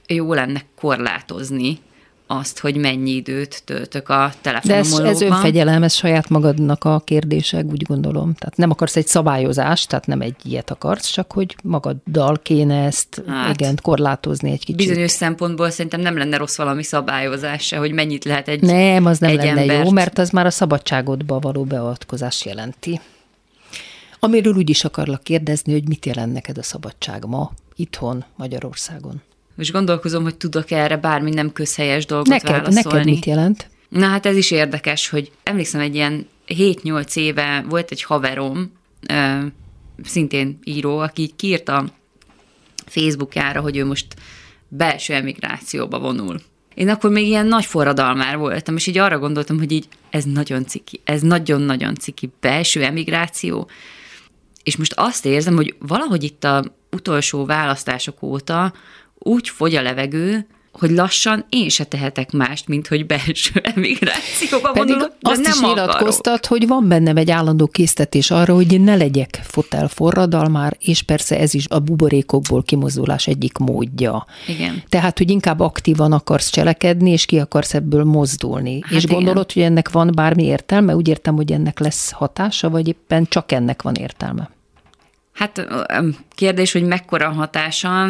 jó 0.06 0.34
lenne 0.34 0.62
korlátozni 0.74 1.78
azt, 2.26 2.58
hogy 2.58 2.76
mennyi 2.76 3.10
időt 3.10 3.62
töltök 3.64 4.08
a 4.08 4.32
telefonomon. 4.40 5.02
De 5.02 5.08
ez, 5.08 5.20
ez 5.20 5.20
önfegyelem, 5.20 5.82
ez 5.82 5.92
saját 5.92 6.28
magadnak 6.28 6.84
a 6.84 7.00
kérdések, 7.04 7.64
úgy 7.64 7.82
gondolom. 7.82 8.34
Tehát 8.34 8.56
nem 8.56 8.70
akarsz 8.70 8.96
egy 8.96 9.06
szabályozást, 9.06 9.88
tehát 9.88 10.06
nem 10.06 10.20
egy 10.20 10.34
ilyet 10.42 10.70
akarsz, 10.70 11.06
csak 11.06 11.32
hogy 11.32 11.56
magaddal 11.62 12.38
kéne 12.42 12.84
ezt 12.84 13.22
hát, 13.26 13.60
igen, 13.60 13.78
korlátozni 13.82 14.50
egy 14.50 14.64
kicsit. 14.64 14.76
Bizonyos 14.76 15.10
szempontból 15.10 15.70
szerintem 15.70 16.00
nem 16.00 16.16
lenne 16.18 16.36
rossz 16.36 16.56
valami 16.56 16.82
szabályozás 16.82 17.66
se, 17.66 17.76
hogy 17.76 17.92
mennyit 17.92 18.24
lehet 18.24 18.48
egy 18.48 18.60
Nem, 18.60 19.06
az 19.06 19.18
nem 19.18 19.30
egy 19.30 19.36
lenne 19.36 19.60
embert. 19.60 19.84
jó, 19.84 19.90
mert 19.90 20.18
az 20.18 20.30
már 20.30 20.46
a 20.46 20.50
szabadságodba 20.50 21.38
való 21.38 21.64
beavatkozás 21.64 22.44
jelenti. 22.44 23.00
Amiről 24.20 24.54
úgy 24.54 24.70
is 24.70 24.84
akarlak 24.84 25.22
kérdezni, 25.22 25.72
hogy 25.72 25.88
mit 25.88 26.06
jelent 26.06 26.32
neked 26.32 26.58
a 26.58 26.62
szabadság 26.62 27.24
ma, 27.24 27.52
itthon, 27.76 28.24
Magyarországon? 28.36 29.22
Most 29.56 29.72
gondolkozom, 29.72 30.22
hogy 30.22 30.36
tudok 30.36 30.70
erre 30.70 30.96
bármi 30.96 31.30
nem 31.30 31.52
közhelyes 31.52 32.06
dolgot 32.06 32.28
neked, 32.28 32.50
válaszolni. 32.50 32.82
Neked 32.82 33.04
mit 33.04 33.24
jelent? 33.24 33.70
Na 33.88 34.06
hát 34.06 34.26
ez 34.26 34.36
is 34.36 34.50
érdekes, 34.50 35.08
hogy 35.08 35.30
emlékszem 35.42 35.80
egy 35.80 35.94
ilyen 35.94 36.28
7-8 36.46 37.16
éve 37.16 37.64
volt 37.68 37.90
egy 37.90 38.02
haverom, 38.02 38.72
szintén 40.04 40.58
író, 40.64 40.98
aki 40.98 41.22
így 41.22 41.36
kiírta 41.36 41.84
Facebookjára, 42.86 43.60
hogy 43.60 43.76
ő 43.76 43.84
most 43.84 44.06
belső 44.68 45.14
emigrációba 45.14 45.98
vonul. 45.98 46.40
Én 46.74 46.88
akkor 46.88 47.10
még 47.10 47.26
ilyen 47.26 47.46
nagy 47.46 47.64
forradalmár 47.64 48.36
voltam, 48.36 48.76
és 48.76 48.86
így 48.86 48.98
arra 48.98 49.18
gondoltam, 49.18 49.58
hogy 49.58 49.72
így 49.72 49.88
ez 50.10 50.24
nagyon 50.24 50.66
ciki, 50.66 51.00
ez 51.04 51.22
nagyon-nagyon 51.22 51.94
ciki 51.94 52.30
belső 52.40 52.82
emigráció, 52.84 53.68
és 54.62 54.76
most 54.76 54.92
azt 54.96 55.26
érzem, 55.26 55.54
hogy 55.54 55.74
valahogy 55.78 56.24
itt 56.24 56.44
a 56.44 56.64
utolsó 56.90 57.44
választások 57.44 58.22
óta 58.22 58.72
úgy 59.26 59.48
fogy 59.48 59.74
a 59.74 59.82
levegő, 59.82 60.46
hogy 60.78 60.90
lassan 60.90 61.44
én 61.48 61.68
se 61.68 61.84
tehetek 61.84 62.32
mást, 62.32 62.68
mint 62.68 62.86
hogy 62.86 63.06
belső 63.06 63.60
emigrációba 63.74 64.70
Pedig 64.70 64.88
vonulok, 64.88 65.12
de 65.20 65.30
azt 65.30 65.42
nem 65.42 65.52
is 65.52 65.60
nyilatkoztat, 65.60 66.46
hogy 66.46 66.66
van 66.66 66.88
bennem 66.88 67.16
egy 67.16 67.30
állandó 67.30 67.66
késztetés 67.66 68.30
arra, 68.30 68.54
hogy 68.54 68.80
ne 68.80 68.96
legyek 68.96 69.40
fotel 69.42 69.88
forradalmár, 69.88 70.76
és 70.78 71.02
persze 71.02 71.38
ez 71.38 71.54
is 71.54 71.66
a 71.68 71.78
buborékokból 71.78 72.62
kimozdulás 72.62 73.26
egyik 73.26 73.58
módja. 73.58 74.26
Igen. 74.46 74.82
Tehát, 74.88 75.18
hogy 75.18 75.30
inkább 75.30 75.60
aktívan 75.60 76.12
akarsz 76.12 76.50
cselekedni, 76.50 77.10
és 77.10 77.26
ki 77.26 77.38
akarsz 77.38 77.74
ebből 77.74 78.04
mozdulni. 78.04 78.80
Hát 78.82 78.92
és 78.92 79.04
igen. 79.04 79.16
gondolod, 79.16 79.52
hogy 79.52 79.62
ennek 79.62 79.90
van 79.90 80.10
bármi 80.14 80.44
értelme? 80.44 80.96
Úgy 80.96 81.08
értem, 81.08 81.34
hogy 81.34 81.52
ennek 81.52 81.78
lesz 81.78 82.10
hatása, 82.10 82.70
vagy 82.70 82.88
éppen 82.88 83.26
csak 83.28 83.52
ennek 83.52 83.82
van 83.82 83.94
értelme? 83.94 84.50
Hát 85.36 85.66
kérdés, 86.34 86.72
hogy 86.72 86.82
mekkora 86.82 87.28
hatása, 87.28 88.08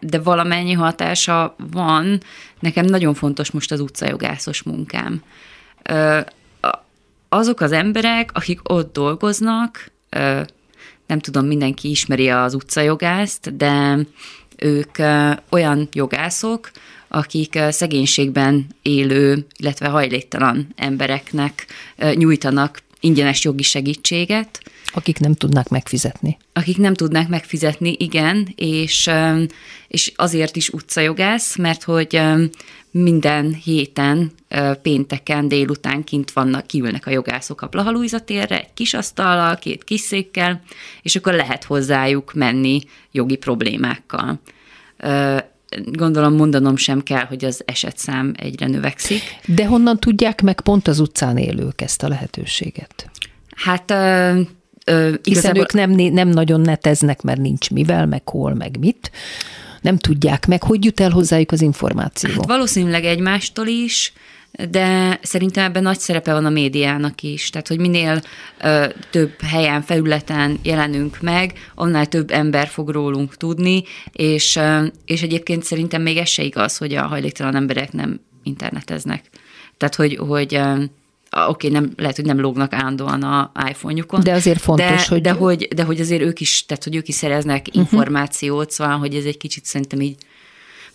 de 0.00 0.18
valamennyi 0.22 0.72
hatása 0.72 1.54
van. 1.70 2.20
Nekem 2.60 2.84
nagyon 2.84 3.14
fontos 3.14 3.50
most 3.50 3.72
az 3.72 3.80
utcajogászos 3.80 4.62
munkám. 4.62 5.22
Azok 7.28 7.60
az 7.60 7.72
emberek, 7.72 8.30
akik 8.32 8.60
ott 8.62 8.92
dolgoznak, 8.92 9.90
nem 11.06 11.18
tudom, 11.18 11.46
mindenki 11.46 11.90
ismeri 11.90 12.28
az 12.28 12.54
utcajogászt, 12.54 13.56
de 13.56 13.98
ők 14.56 14.98
olyan 15.48 15.88
jogászok, 15.92 16.70
akik 17.08 17.58
szegénységben 17.68 18.66
élő, 18.82 19.46
illetve 19.56 19.88
hajléktalan 19.88 20.68
embereknek 20.76 21.66
nyújtanak 22.14 22.82
ingyenes 23.00 23.44
jogi 23.44 23.62
segítséget. 23.62 24.60
Akik 24.92 25.18
nem 25.18 25.34
tudnák 25.34 25.68
megfizetni. 25.68 26.36
Akik 26.52 26.78
nem 26.78 26.94
tudnák 26.94 27.28
megfizetni, 27.28 27.96
igen, 27.98 28.52
és, 28.54 29.10
és 29.88 30.12
azért 30.16 30.56
is 30.56 30.68
utcajogász, 30.68 31.56
mert 31.56 31.82
hogy 31.82 32.20
minden 32.90 33.54
héten 33.54 34.32
pénteken 34.82 35.48
délután 35.48 36.04
kint 36.04 36.30
vannak, 36.30 36.66
kiülnek 36.66 37.06
a 37.06 37.10
jogászok 37.10 37.62
a 37.62 37.66
Blaha 37.66 38.18
térre, 38.24 38.60
egy 38.60 38.74
kis 38.74 38.94
asztallal, 38.94 39.56
két 39.56 39.84
kis 39.84 40.00
székkel, 40.00 40.62
és 41.02 41.16
akkor 41.16 41.32
lehet 41.32 41.64
hozzájuk 41.64 42.32
menni 42.34 42.80
jogi 43.12 43.36
problémákkal 43.36 44.40
gondolom 45.84 46.34
mondanom 46.34 46.76
sem 46.76 47.02
kell, 47.02 47.24
hogy 47.24 47.44
az 47.44 47.62
esetszám 47.64 48.34
egyre 48.36 48.66
növekszik. 48.66 49.22
De 49.46 49.66
honnan 49.66 49.98
tudják 49.98 50.42
meg 50.42 50.60
pont 50.60 50.88
az 50.88 51.00
utcán 51.00 51.36
élők 51.36 51.80
ezt 51.80 52.02
a 52.02 52.08
lehetőséget? 52.08 53.10
Hát 53.56 53.94
Hiszen 55.22 55.56
ők 55.56 55.72
nem, 55.72 55.90
nem 55.90 56.28
nagyon 56.28 56.60
neteznek, 56.60 57.22
mert 57.22 57.40
nincs 57.40 57.70
mivel, 57.70 58.06
meg 58.06 58.28
hol, 58.28 58.54
meg 58.54 58.78
mit. 58.78 59.10
Nem 59.80 59.98
tudják 59.98 60.46
meg, 60.46 60.62
hogy 60.62 60.84
jut 60.84 61.00
el 61.00 61.10
hozzájuk 61.10 61.52
az 61.52 61.60
információ. 61.60 62.30
Hát 62.30 62.46
valószínűleg 62.46 63.04
egymástól 63.04 63.66
is, 63.66 64.12
de 64.70 65.18
szerintem 65.22 65.64
ebben 65.64 65.82
nagy 65.82 65.98
szerepe 65.98 66.32
van 66.32 66.44
a 66.44 66.50
médiának 66.50 67.22
is. 67.22 67.50
Tehát, 67.50 67.68
hogy 67.68 67.78
minél 67.78 68.22
ö, 68.62 68.86
több 69.10 69.40
helyen, 69.40 69.82
felületen 69.82 70.58
jelenünk 70.62 71.20
meg, 71.20 71.52
annál 71.74 72.06
több 72.06 72.30
ember 72.30 72.68
fog 72.68 72.88
rólunk 72.88 73.36
tudni, 73.36 73.82
és, 74.12 74.56
ö, 74.56 74.86
és 75.04 75.22
egyébként 75.22 75.62
szerintem 75.62 76.02
még 76.02 76.16
ez 76.16 76.28
se 76.28 76.42
igaz, 76.42 76.76
hogy 76.76 76.94
a 76.94 77.06
hajléktalan 77.06 77.56
emberek 77.56 77.92
nem 77.92 78.20
interneteznek. 78.42 79.24
Tehát, 79.76 79.94
hogy, 79.94 80.16
hogy 80.16 80.54
ö, 80.54 80.82
oké, 81.30 81.46
okay, 81.48 81.70
nem, 81.70 81.92
lehet, 81.96 82.16
hogy 82.16 82.24
nem 82.24 82.40
lógnak 82.40 82.72
állandóan 82.72 83.22
a 83.22 83.52
iPhone-jukon. 83.68 84.20
De 84.20 84.32
azért 84.32 84.60
fontos, 84.60 85.08
de, 85.08 85.14
hogy... 85.14 85.20
De 85.20 85.32
hogy, 85.32 85.68
de 85.74 85.82
hogy 85.82 86.00
azért 86.00 86.22
ők 86.22 86.40
is, 86.40 86.66
tehát 86.66 86.84
hogy 86.84 86.96
ők 86.96 87.08
is 87.08 87.14
szereznek 87.14 87.66
uh-huh. 87.68 87.82
információt, 87.82 88.70
szóval, 88.70 88.98
hogy 88.98 89.14
ez 89.14 89.24
egy 89.24 89.36
kicsit 89.36 89.64
szerintem 89.64 90.00
így 90.00 90.16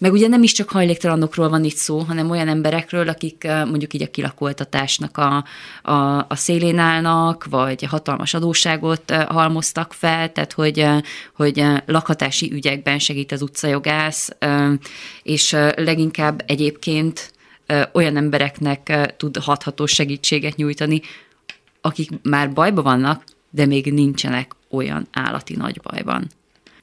meg 0.04 0.12
ugye 0.12 0.28
nem 0.28 0.44
is 0.44 0.52
csak 0.52 0.70
hajléktalanokról 0.70 1.50
van 1.50 1.64
itt 1.64 1.76
szó, 1.76 2.00
hanem 2.00 2.30
olyan 2.30 2.48
emberekről, 2.48 3.10
akik 3.10 3.48
mondjuk 3.66 3.94
így 3.94 4.02
a 4.02 4.12
kilakoltatásnak 4.12 5.18
a, 5.18 5.44
a, 5.92 6.18
a 6.18 6.36
szélén 6.36 6.78
állnak, 6.78 7.46
vagy 7.50 7.84
hatalmas 7.84 8.34
adóságot 8.34 9.12
halmoztak 9.12 9.94
fel, 9.94 10.32
tehát 10.32 10.54
hogy, 10.54 10.88
hogy 11.36 11.66
lakhatási 11.86 12.52
ügyekben 12.52 13.00
segít 13.00 13.32
az 13.32 13.42
utcajogász, 13.42 14.30
és 15.24 15.56
leginkább 15.76 16.44
egyébként 16.48 17.32
olyan 17.94 18.18
embereknek 18.18 19.14
tud 19.18 19.38
hatható 19.38 19.86
segítséget 19.86 20.56
nyújtani, 20.56 21.02
akik 21.82 22.10
már 22.24 22.54
bajba 22.54 22.82
vannak, 22.82 23.24
de 23.50 23.66
még 23.66 23.94
nincsenek 23.94 24.56
olyan 24.70 25.08
állati 25.12 25.56
nagy 25.56 25.80
bajban 25.82 26.28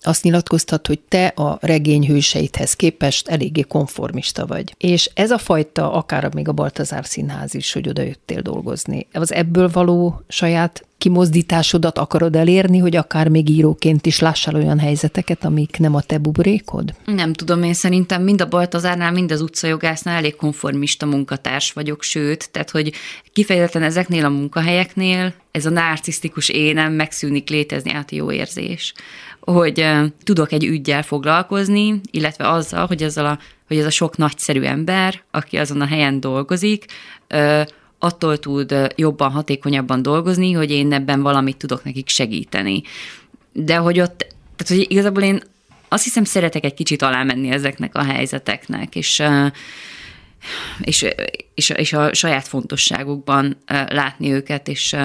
azt 0.02 0.22
nyilatkoztat, 0.22 0.86
hogy 0.86 0.98
te 1.08 1.26
a 1.26 1.58
regény 1.60 2.06
hőseidhez 2.06 2.74
képest 2.74 3.28
eléggé 3.28 3.60
konformista 3.60 4.46
vagy. 4.46 4.74
És 4.78 5.10
ez 5.14 5.30
a 5.30 5.38
fajta, 5.38 5.92
akár 5.92 6.34
még 6.34 6.48
a 6.48 6.52
Baltazár 6.52 7.06
Színház 7.06 7.54
is, 7.54 7.72
hogy 7.72 7.88
oda 7.88 8.02
jöttél 8.02 8.40
dolgozni, 8.40 9.06
az 9.12 9.32
ebből 9.32 9.68
való 9.72 10.22
saját 10.28 10.84
kimozdításodat 10.98 11.98
akarod 11.98 12.36
elérni, 12.36 12.78
hogy 12.78 12.96
akár 12.96 13.28
még 13.28 13.48
íróként 13.48 14.06
is 14.06 14.18
lássál 14.18 14.54
olyan 14.54 14.78
helyzeteket, 14.78 15.44
amik 15.44 15.78
nem 15.78 15.94
a 15.94 16.00
te 16.00 16.18
bubrékod? 16.18 16.94
Nem 17.04 17.32
tudom, 17.32 17.62
én 17.62 17.74
szerintem 17.74 18.22
mind 18.22 18.40
a 18.40 18.48
Baltazárnál, 18.48 19.12
mind 19.12 19.32
az 19.32 19.40
utcajogásznál 19.40 20.16
elég 20.16 20.36
konformista 20.36 21.06
munkatárs 21.06 21.72
vagyok, 21.72 22.02
sőt, 22.02 22.50
tehát 22.50 22.70
hogy 22.70 22.92
kifejezetten 23.32 23.82
ezeknél 23.82 24.24
a 24.24 24.28
munkahelyeknél 24.28 25.34
ez 25.50 25.66
a 25.66 25.70
narcisztikus 25.70 26.48
énem 26.48 26.92
megszűnik 26.92 27.48
létezni, 27.48 27.92
át 27.92 28.10
jó 28.10 28.32
érzés 28.32 28.94
hogy 29.40 29.86
tudok 30.24 30.52
egy 30.52 30.64
ügyjel 30.64 31.02
foglalkozni, 31.02 32.00
illetve 32.10 32.50
azzal, 32.50 32.86
hogy, 32.86 33.02
azzal 33.02 33.26
a, 33.26 33.38
hogy 33.66 33.78
ez 33.78 33.84
a 33.84 33.90
sok 33.90 34.16
nagyszerű 34.16 34.62
ember, 34.62 35.22
aki 35.30 35.56
azon 35.56 35.80
a 35.80 35.86
helyen 35.86 36.20
dolgozik, 36.20 36.84
attól 37.98 38.38
tud 38.38 38.74
jobban, 38.96 39.30
hatékonyabban 39.30 40.02
dolgozni, 40.02 40.52
hogy 40.52 40.70
én 40.70 40.92
ebben 40.92 41.22
valamit 41.22 41.56
tudok 41.56 41.84
nekik 41.84 42.08
segíteni. 42.08 42.82
De 43.52 43.76
hogy 43.76 44.00
ott, 44.00 44.18
tehát 44.56 44.82
hogy 44.82 44.92
igazából 44.92 45.22
én 45.22 45.42
azt 45.88 46.04
hiszem 46.04 46.24
szeretek 46.24 46.64
egy 46.64 46.74
kicsit 46.74 47.02
alámenni 47.02 47.50
ezeknek 47.50 47.94
a 47.94 48.02
helyzeteknek, 48.02 48.96
és 48.96 49.22
és, 50.80 51.06
és, 51.54 51.70
és 51.70 51.92
a 51.92 52.14
saját 52.14 52.48
fontosságukban 52.48 53.56
látni 53.88 54.32
őket, 54.32 54.68
és, 54.68 54.96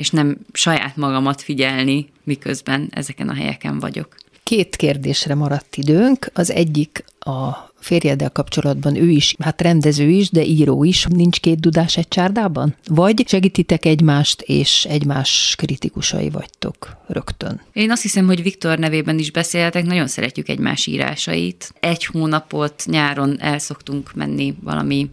és 0.00 0.10
nem 0.10 0.36
saját 0.52 0.96
magamat 0.96 1.42
figyelni, 1.42 2.08
miközben 2.24 2.88
ezeken 2.90 3.28
a 3.28 3.34
helyeken 3.34 3.78
vagyok. 3.78 4.14
Két 4.42 4.76
kérdésre 4.76 5.34
maradt 5.34 5.76
időnk. 5.76 6.30
Az 6.34 6.50
egyik 6.50 7.04
a 7.18 7.70
férjeddel 7.80 8.30
kapcsolatban 8.30 8.96
ő 8.96 9.08
is, 9.08 9.34
hát 9.38 9.60
rendező 9.60 10.08
is, 10.08 10.30
de 10.30 10.44
író 10.44 10.84
is. 10.84 11.04
Nincs 11.04 11.40
két 11.40 11.60
dudás 11.60 11.96
egy 11.96 12.08
csárdában? 12.08 12.76
Vagy 12.86 13.24
segítitek 13.28 13.84
egymást, 13.84 14.40
és 14.40 14.84
egymás 14.84 15.54
kritikusai 15.58 16.30
vagytok 16.30 16.96
rögtön? 17.06 17.60
Én 17.72 17.90
azt 17.90 18.02
hiszem, 18.02 18.26
hogy 18.26 18.42
Viktor 18.42 18.78
nevében 18.78 19.18
is 19.18 19.30
beszéltek, 19.30 19.84
nagyon 19.84 20.06
szeretjük 20.06 20.48
egymás 20.48 20.86
írásait. 20.86 21.74
Egy 21.80 22.04
hónapot 22.04 22.82
nyáron 22.86 23.40
el 23.40 23.58
szoktunk 23.58 24.14
menni 24.14 24.54
valami 24.62 25.10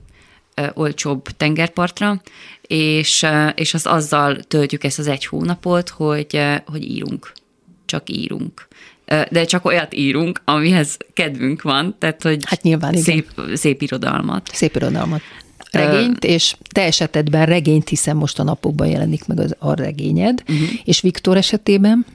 olcsóbb 0.73 1.23
tengerpartra, 1.23 2.21
és, 2.67 3.25
és 3.55 3.73
az 3.73 3.85
azzal 3.85 4.35
töltjük 4.35 4.83
ezt 4.83 4.99
az 4.99 5.07
egy 5.07 5.25
hónapot, 5.25 5.89
hogy, 5.89 6.39
hogy 6.65 6.83
írunk. 6.83 7.31
Csak 7.85 8.09
írunk. 8.09 8.67
De 9.05 9.45
csak 9.45 9.65
olyat 9.65 9.93
írunk, 9.93 10.41
amihez 10.45 10.97
kedvünk 11.13 11.61
van, 11.61 11.95
tehát 11.99 12.23
hogy 12.23 12.43
hát 12.45 12.61
nyilván, 12.61 12.95
szép, 12.95 13.31
igen. 13.37 13.55
szép 13.55 13.81
irodalmat. 13.81 14.49
Szép 14.53 14.75
irodalmat. 14.75 15.21
Regényt, 15.71 16.23
és 16.23 16.55
te 16.71 16.81
esetedben 16.81 17.45
regényt, 17.45 17.89
hiszen 17.89 18.15
most 18.15 18.39
a 18.39 18.43
napokban 18.43 18.87
jelenik 18.87 19.25
meg 19.25 19.39
az, 19.39 19.55
a 19.59 19.73
regényed, 19.73 20.43
uh-huh. 20.47 20.67
és 20.83 21.01
Viktor 21.01 21.37
esetében? 21.37 22.05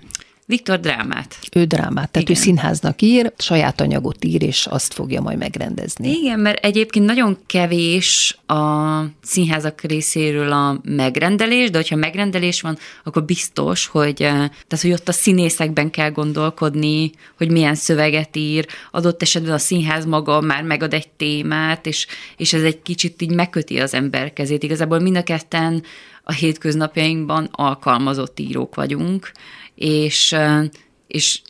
Viktor 0.53 0.80
drámát. 0.80 1.38
Ő 1.53 1.64
drámát, 1.64 2.11
tehát 2.11 2.28
Igen. 2.28 2.40
ő 2.40 2.44
színháznak 2.44 3.03
ír, 3.03 3.32
saját 3.38 3.80
anyagot 3.80 4.24
ír, 4.24 4.42
és 4.42 4.66
azt 4.66 4.94
fogja 4.94 5.20
majd 5.20 5.38
megrendezni. 5.38 6.11
Igen, 6.11 6.40
mert 6.40 6.64
egyébként 6.64 7.07
nagyon 7.07 7.38
kevés 7.46 8.38
a 8.46 8.61
színházak 9.22 9.80
részéről 9.80 10.53
a 10.53 10.80
megrendelés, 10.84 11.70
de 11.70 11.76
hogyha 11.76 11.96
megrendelés 11.96 12.61
van, 12.61 12.78
akkor 13.05 13.24
biztos, 13.24 13.86
hogy, 13.86 14.22
eh, 14.22 14.30
tehát, 14.32 14.80
hogy 14.82 14.92
ott 14.92 15.09
a 15.09 15.12
színészekben 15.12 15.90
kell 15.90 16.11
gondolkodni, 16.11 17.11
hogy 17.36 17.50
milyen 17.50 17.74
szöveget 17.74 18.36
ír, 18.36 18.66
adott 18.90 19.22
esetben 19.22 19.53
a 19.53 19.59
színház 19.59 20.05
maga 20.05 20.40
már 20.40 20.62
megad 20.62 20.94
egy 20.94 21.09
témát, 21.09 21.86
és, 21.86 22.07
és 22.36 22.53
ez 22.53 22.62
egy 22.62 22.82
kicsit 22.82 23.22
így 23.22 23.34
megköti 23.34 23.80
az 23.80 23.94
ember 23.94 24.32
kezét. 24.32 24.62
Igazából 24.62 24.98
mind 24.98 25.16
a 25.16 25.22
ketten 25.22 25.82
a 26.24 26.32
hétköznapjainkban 26.32 27.48
alkalmazott 27.53 28.40
írók 28.40 28.74
vagyunk, 28.74 29.32
és, 29.83 30.37
és, 31.07 31.41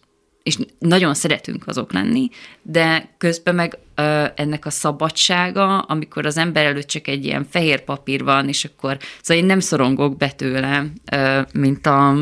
és 0.43 0.59
nagyon 0.79 1.15
szeretünk 1.15 1.67
azok 1.67 1.93
lenni, 1.93 2.29
de 2.63 3.15
közben 3.19 3.55
meg 3.55 3.79
ennek 4.35 4.67
a 4.67 4.71
szabadsága, 4.71 5.79
amikor 5.79 6.27
az 6.27 6.37
ember 6.37 6.65
előtt 6.65 6.87
csak 6.87 7.09
egy 7.09 7.25
ilyen 7.25 7.47
fehér 7.51 7.85
papír 7.85 8.25
van, 8.25 8.49
és 8.49 8.65
akkor, 8.65 8.97
szóval 9.23 9.43
én 9.43 9.49
nem 9.49 9.61
szorongok 9.61 10.17
be 10.17 10.31
tőle, 10.31 10.87
mint 11.53 11.87
a 11.87 12.17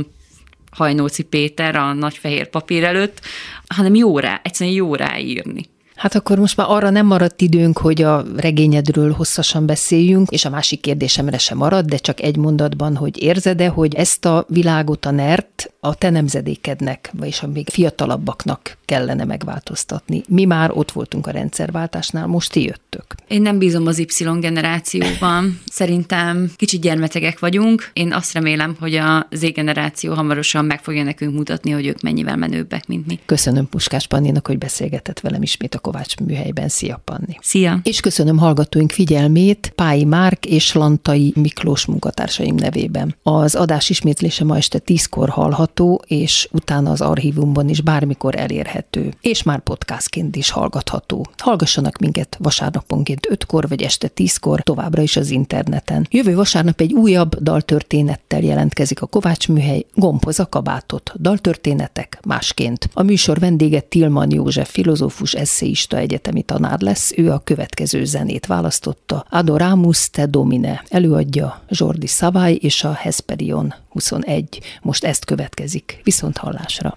Hajnóci 0.71 1.23
Péter 1.23 1.77
a 1.77 1.93
nagy 1.93 2.17
fehér 2.17 2.49
papír 2.49 2.85
előtt, 2.85 3.21
hanem 3.67 3.95
jó 3.95 4.19
rá, 4.19 4.41
egyszerűen 4.45 4.77
jó 4.77 4.95
ráírni. 4.95 5.65
Hát 6.01 6.14
akkor 6.14 6.38
most 6.38 6.57
már 6.57 6.66
arra 6.70 6.90
nem 6.90 7.07
maradt 7.07 7.40
időnk, 7.40 7.78
hogy 7.78 8.03
a 8.03 8.24
regényedről 8.36 9.12
hosszasan 9.12 9.66
beszéljünk, 9.66 10.30
és 10.30 10.44
a 10.44 10.51
másik 10.51 10.80
kérdésemre 10.80 11.38
sem 11.38 11.57
marad, 11.57 11.84
de 11.84 11.96
csak 11.96 12.20
egy 12.20 12.36
mondatban, 12.36 12.96
hogy 12.96 13.22
érzed-e, 13.22 13.68
hogy 13.68 13.94
ezt 13.94 14.24
a 14.24 14.44
világot, 14.48 15.07
a 15.07 15.11
NERT 15.11 15.72
a 15.80 15.94
te 15.94 16.11
nemzedékednek, 16.11 17.11
vagyis 17.12 17.42
a 17.42 17.46
még 17.46 17.68
fiatalabbaknak 17.68 18.78
kellene 18.84 19.24
megváltoztatni. 19.24 20.22
Mi 20.28 20.44
már 20.44 20.70
ott 20.74 20.90
voltunk 20.92 21.26
a 21.26 21.30
rendszerváltásnál, 21.30 22.26
most 22.26 22.53
ti 22.53 22.62
jöttök. 22.64 23.05
Én 23.28 23.42
nem 23.42 23.59
bízom 23.59 23.86
az 23.86 23.98
Y 23.98 24.07
generációban. 24.40 25.61
Szerintem 25.66 26.51
kicsit 26.57 26.80
gyermetegek 26.80 27.38
vagyunk. 27.38 27.90
Én 27.92 28.12
azt 28.12 28.32
remélem, 28.32 28.76
hogy 28.80 28.94
a 28.94 29.26
Z 29.30 29.53
generáció 29.53 30.14
hamarosan 30.14 30.64
meg 30.64 30.82
fogja 30.82 31.03
nekünk 31.03 31.34
mutatni, 31.34 31.70
hogy 31.70 31.86
ők 31.86 32.01
mennyivel 32.01 32.36
menőbbek, 32.36 32.86
mint 32.86 33.07
mi. 33.07 33.18
Köszönöm 33.26 33.68
Puskás 33.68 34.07
Panninak, 34.07 34.46
hogy 34.46 34.59
beszélgetett 34.59 35.20
velem 35.20 35.42
ismét 35.42 35.74
a 35.74 35.78
Kovács 35.91 36.16
műhelyben. 36.16 36.68
Szia, 36.68 37.01
Panni! 37.05 37.36
Szia! 37.41 37.80
És 37.82 38.01
köszönöm 38.01 38.38
hallgatóink 38.38 38.91
figyelmét 38.91 39.72
Pályi 39.74 40.05
Márk 40.05 40.47
és 40.47 40.72
Lantai 40.72 41.32
Miklós 41.36 41.84
munkatársaim 41.86 42.55
nevében. 42.55 43.16
Az 43.22 43.55
adás 43.55 43.91
ismétlése 43.91 44.45
ma 44.45 44.57
este 44.57 44.78
tízkor 44.78 45.28
hallhat 45.28 45.70
hallgatható, 45.70 46.03
és 46.07 46.49
utána 46.53 46.91
az 46.91 47.01
archívumban 47.01 47.68
is 47.68 47.80
bármikor 47.80 48.36
elérhető, 48.36 49.14
és 49.20 49.43
már 49.43 49.61
podcastként 49.61 50.36
is 50.36 50.51
hallgatható. 50.51 51.26
Hallgassanak 51.36 51.99
minket 51.99 52.36
vasárnaponként 52.41 53.28
5-kor 53.30 53.68
vagy 53.68 53.82
este 53.82 54.11
10-kor, 54.16 54.62
továbbra 54.62 55.03
is 55.03 55.16
az 55.16 55.30
interneten. 55.30 56.07
Jövő 56.11 56.34
vasárnap 56.34 56.80
egy 56.80 56.93
újabb 56.93 57.43
daltörténettel 57.43 58.41
jelentkezik 58.41 59.03
a 59.03 59.07
Kovács 59.07 59.49
Műhely, 59.49 59.86
Gombhoz 59.95 60.41
a 60.41 60.47
kabátot, 60.47 61.12
daltörténetek 61.20 62.18
másként. 62.26 62.88
A 62.93 63.03
műsor 63.03 63.38
vendége 63.38 63.80
Tilman 63.80 64.30
József 64.30 64.70
filozófus, 64.70 65.34
eszéista, 65.81 65.97
egyetemi 65.97 66.43
tanár 66.43 66.81
lesz, 66.81 67.12
ő 67.16 67.31
a 67.33 67.39
következő 67.45 68.05
zenét 68.05 68.47
választotta. 68.47 69.26
Adoramus 69.31 70.11
te 70.11 70.26
domine 70.26 70.83
előadja 70.89 71.61
Jordi 71.68 72.07
Savai 72.07 72.57
és 72.57 72.85
a 72.85 72.93
Hesperion 72.93 73.74
21. 73.89 74.61
Most 74.83 75.05
ezt 75.05 75.24
következik. 75.24 76.01
Viszont 76.05 76.37
hallásra. 76.37 76.97